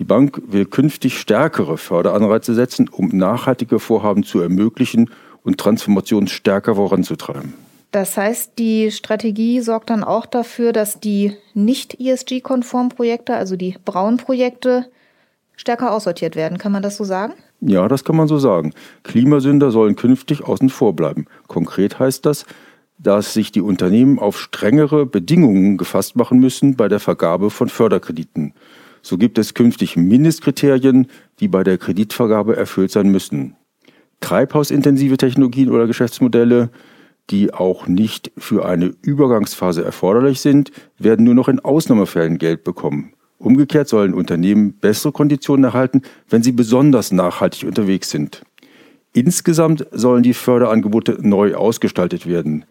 Die 0.00 0.04
Bank 0.04 0.40
will 0.46 0.64
künftig 0.64 1.18
stärkere 1.20 1.76
Förderanreize 1.76 2.54
setzen, 2.54 2.88
um 2.88 3.08
nachhaltige 3.08 3.78
Vorhaben 3.78 4.22
zu 4.22 4.40
ermöglichen 4.40 5.10
und 5.42 5.58
Transformation 5.58 6.26
stärker 6.26 6.76
voranzutreiben. 6.76 7.52
Das 7.90 8.16
heißt, 8.16 8.52
die 8.58 8.90
Strategie 8.92 9.60
sorgt 9.60 9.90
dann 9.90 10.02
auch 10.02 10.24
dafür, 10.24 10.72
dass 10.72 11.00
die 11.00 11.36
nicht 11.52 12.00
ESG-konformen 12.00 12.88
Projekte, 12.88 13.34
also 13.34 13.56
die 13.56 13.76
braunen 13.84 14.16
Projekte, 14.16 14.86
stärker 15.54 15.92
aussortiert 15.92 16.34
werden. 16.34 16.56
Kann 16.56 16.72
man 16.72 16.82
das 16.82 16.96
so 16.96 17.04
sagen? 17.04 17.34
Ja, 17.60 17.86
das 17.86 18.02
kann 18.02 18.16
man 18.16 18.26
so 18.26 18.38
sagen. 18.38 18.72
Klimasünder 19.02 19.70
sollen 19.70 19.96
künftig 19.96 20.44
außen 20.44 20.70
vor 20.70 20.96
bleiben. 20.96 21.26
Konkret 21.46 21.98
heißt 21.98 22.24
das, 22.24 22.46
dass 22.96 23.34
sich 23.34 23.52
die 23.52 23.60
Unternehmen 23.60 24.18
auf 24.18 24.40
strengere 24.40 25.04
Bedingungen 25.04 25.76
gefasst 25.76 26.16
machen 26.16 26.38
müssen 26.38 26.76
bei 26.76 26.88
der 26.88 27.00
Vergabe 27.00 27.50
von 27.50 27.68
Förderkrediten. 27.68 28.54
So 29.02 29.18
gibt 29.18 29.38
es 29.38 29.54
künftig 29.54 29.96
Mindestkriterien, 29.96 31.06
die 31.40 31.48
bei 31.48 31.64
der 31.64 31.78
Kreditvergabe 31.78 32.56
erfüllt 32.56 32.90
sein 32.90 33.10
müssen. 33.10 33.56
Treibhausintensive 34.20 35.16
Technologien 35.16 35.70
oder 35.70 35.86
Geschäftsmodelle, 35.86 36.70
die 37.30 37.54
auch 37.54 37.86
nicht 37.86 38.32
für 38.36 38.66
eine 38.66 38.94
Übergangsphase 39.02 39.84
erforderlich 39.84 40.40
sind, 40.40 40.70
werden 40.98 41.24
nur 41.24 41.34
noch 41.34 41.48
in 41.48 41.60
Ausnahmefällen 41.60 42.38
Geld 42.38 42.64
bekommen. 42.64 43.14
Umgekehrt 43.38 43.88
sollen 43.88 44.12
Unternehmen 44.12 44.74
bessere 44.74 45.12
Konditionen 45.12 45.64
erhalten, 45.64 46.02
wenn 46.28 46.42
sie 46.42 46.52
besonders 46.52 47.10
nachhaltig 47.10 47.66
unterwegs 47.66 48.10
sind. 48.10 48.42
Insgesamt 49.12 49.86
sollen 49.92 50.22
die 50.22 50.34
Förderangebote 50.34 51.18
neu 51.20 51.54
ausgestaltet 51.54 52.26
werden. 52.26 52.64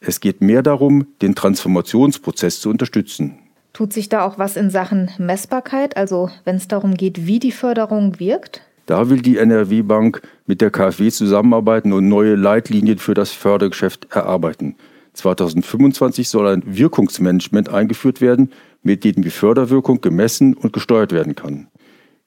Es 0.00 0.20
geht 0.20 0.40
mehr 0.40 0.62
darum, 0.62 1.06
den 1.20 1.34
Transformationsprozess 1.34 2.60
zu 2.60 2.70
unterstützen. 2.70 3.38
Tut 3.72 3.92
sich 3.92 4.08
da 4.08 4.24
auch 4.24 4.38
was 4.38 4.56
in 4.56 4.68
Sachen 4.68 5.10
Messbarkeit, 5.18 5.96
also 5.96 6.30
wenn 6.44 6.56
es 6.56 6.68
darum 6.68 6.94
geht, 6.94 7.26
wie 7.26 7.38
die 7.38 7.52
Förderung 7.52 8.20
wirkt? 8.20 8.60
Da 8.86 9.08
will 9.08 9.22
die 9.22 9.38
NRW 9.38 9.82
Bank 9.82 10.22
mit 10.46 10.60
der 10.60 10.70
KfW 10.70 11.10
zusammenarbeiten 11.10 11.92
und 11.92 12.08
neue 12.08 12.34
Leitlinien 12.34 12.98
für 12.98 13.14
das 13.14 13.30
Fördergeschäft 13.30 14.08
erarbeiten. 14.10 14.76
2025 15.14 16.28
soll 16.28 16.48
ein 16.48 16.62
Wirkungsmanagement 16.66 17.68
eingeführt 17.68 18.20
werden, 18.20 18.50
mit 18.82 19.04
dem 19.04 19.22
die 19.22 19.30
Förderwirkung 19.30 20.00
gemessen 20.00 20.54
und 20.54 20.72
gesteuert 20.72 21.12
werden 21.12 21.34
kann. 21.34 21.68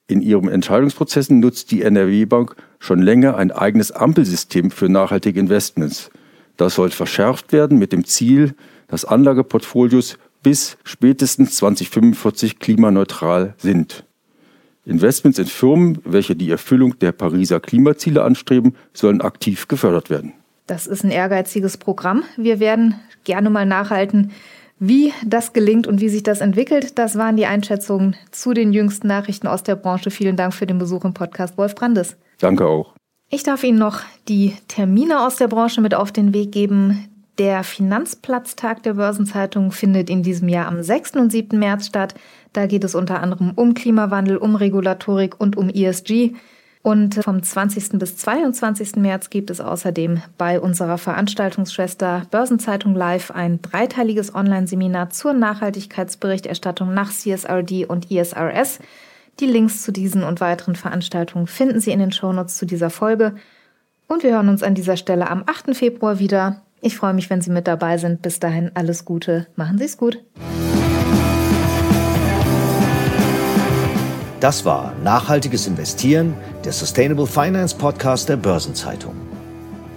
In 0.08 0.21
ihren 0.21 0.49
Entscheidungsprozessen 0.49 1.39
nutzt 1.39 1.71
die 1.71 1.81
NRW 1.81 2.25
Bank 2.25 2.55
schon 2.79 3.01
länger 3.01 3.38
ein 3.38 3.51
eigenes 3.51 3.91
Ampelsystem 3.91 4.71
für 4.71 4.88
nachhaltige 4.88 5.39
Investments. 5.39 6.12
Das 6.58 6.75
soll 6.75 6.91
verschärft 6.91 7.51
werden 7.51 7.79
mit 7.79 7.91
dem 7.91 8.05
Ziel, 8.05 8.53
dass 8.88 9.03
Anlageportfolios 9.03 10.17
bis 10.45 10.77
spätestens 10.84 11.55
2045 11.55 12.60
klimaneutral 12.60 13.55
sind. 13.58 14.05
Investments 14.86 15.39
in 15.39 15.47
Firmen, 15.47 15.97
welche 16.05 16.36
die 16.36 16.51
Erfüllung 16.51 16.99
der 16.99 17.13
Pariser 17.13 17.60
Klimaziele 17.60 18.21
anstreben, 18.21 18.75
sollen 18.93 19.21
aktiv 19.21 19.67
gefördert 19.67 20.12
werden. 20.12 20.34
Das 20.67 20.86
ist 20.86 21.03
ein 21.03 21.10
ehrgeiziges 21.10 21.77
Programm. 21.77 22.21
Wir 22.38 22.60
werden 22.60 22.93
gerne 23.23 23.49
mal 23.49 23.65
nachhalten, 23.65 24.34
wie 24.77 25.13
das 25.25 25.51
gelingt 25.51 25.88
und 25.88 25.99
wie 25.99 26.10
sich 26.10 26.21
das 26.21 26.41
entwickelt. 26.41 26.99
Das 26.99 27.17
waren 27.17 27.38
die 27.38 27.47
Einschätzungen 27.47 28.15
zu 28.29 28.53
den 28.53 28.71
jüngsten 28.71 29.08
Nachrichten 29.08 29.47
aus 29.47 29.63
der 29.63 29.75
Branche. 29.75 30.12
Vielen 30.12 30.36
Dank 30.36 30.53
für 30.53 30.67
den 30.67 30.77
Besuch 30.77 31.05
im 31.05 31.15
Podcast 31.15 31.58
Wolf 31.58 31.73
Brandes. 31.73 32.17
Danke 32.38 32.67
auch. 32.67 32.93
Ich 33.31 33.41
darf 33.41 33.63
Ihnen 33.63 33.79
noch 33.79 34.01
die 34.27 34.53
Termine 34.67 35.25
aus 35.25 35.38
der 35.38 35.47
Branche 35.47 35.81
mit 35.81 35.95
auf 35.95 36.12
den 36.12 36.36
Weg 36.36 36.51
geben. 36.51 37.10
Der 37.38 37.65
Finanzplatztag 37.65 38.84
der 38.84 38.93
Börsenzeitung 38.93 39.74
findet 39.74 40.10
in 40.10 40.24
diesem 40.24 40.48
Jahr 40.48 40.67
am 40.67 40.82
6. 40.82 41.17
und 41.17 41.32
7. 41.32 41.60
März 41.60 41.88
statt. 41.88 42.15
Da 42.54 42.65
geht 42.65 42.86
es 42.86 42.95
unter 42.95 43.21
anderem 43.21 43.52
um 43.56 43.74
Klimawandel, 43.74 44.38
um 44.38 44.56
Regulatorik 44.56 45.39
und 45.39 45.58
um 45.58 45.69
ESG. 45.69 46.34
Und 46.82 47.15
vom 47.15 47.43
20. 47.43 47.98
bis 48.00 48.15
22. 48.15 48.98
März 48.98 49.30
gibt 49.32 49.50
es 49.50 49.60
außerdem 49.60 50.21
bei 50.38 50.62
unserer 50.62 50.98
Veranstaltungsschwester 50.98 52.28
Börsenzeitung 52.32 52.95
Live 52.95 53.32
ein 53.32 53.62
dreiteiliges 53.62 54.34
Online-Seminar 54.34 55.10
zur 55.10 55.34
Nachhaltigkeitsberichterstattung 55.34 56.93
nach 56.93 57.12
CSRD 57.12 57.86
und 57.86 58.12
ISRS. 58.12 58.80
Die 59.41 59.48
Links 59.48 59.82
zu 59.82 59.91
diesen 59.91 60.24
und 60.24 60.39
weiteren 60.39 60.76
Veranstaltungen 60.76 61.48
finden 61.48 61.82
Sie 61.82 61.91
in 61.91 62.00
den 62.00 62.13
Shownotes 62.13 62.56
zu 62.58 62.65
dieser 62.65 62.91
Folge. 62.91 63.36
Und 64.08 64.24
wir 64.24 64.32
hören 64.32 64.48
uns 64.48 64.63
an 64.63 64.76
dieser 64.76 64.95
Stelle 64.95 65.30
am 65.30 65.43
8. 65.45 65.76
Februar 65.76 66.19
wieder. 66.19 66.62
Ich 66.86 66.98
freue 66.98 67.15
mich, 67.15 67.32
wenn 67.32 67.41
Sie 67.41 67.50
mit 67.50 67.65
dabei 67.65 67.98
sind. 67.98 68.21
Bis 68.21 68.39
dahin 68.39 68.69
alles 68.76 69.06
Gute. 69.06 69.48
Machen 69.56 69.80
Sie 69.80 69.86
es 69.86 69.98
gut. 69.98 70.24
Das 74.39 74.65
war 74.65 74.93
Nachhaltiges 75.04 75.65
Investieren, 75.65 76.36
der 76.63 76.74
Sustainable 76.74 77.26
Finance 77.26 77.76
Podcast 77.76 78.30
der 78.30 78.38
Börsenzeitung. 78.38 79.15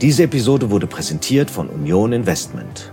Diese 0.00 0.22
Episode 0.22 0.70
wurde 0.70 0.86
präsentiert 0.86 1.50
von 1.50 1.68
Union 1.68 2.14
Investment. 2.14 2.90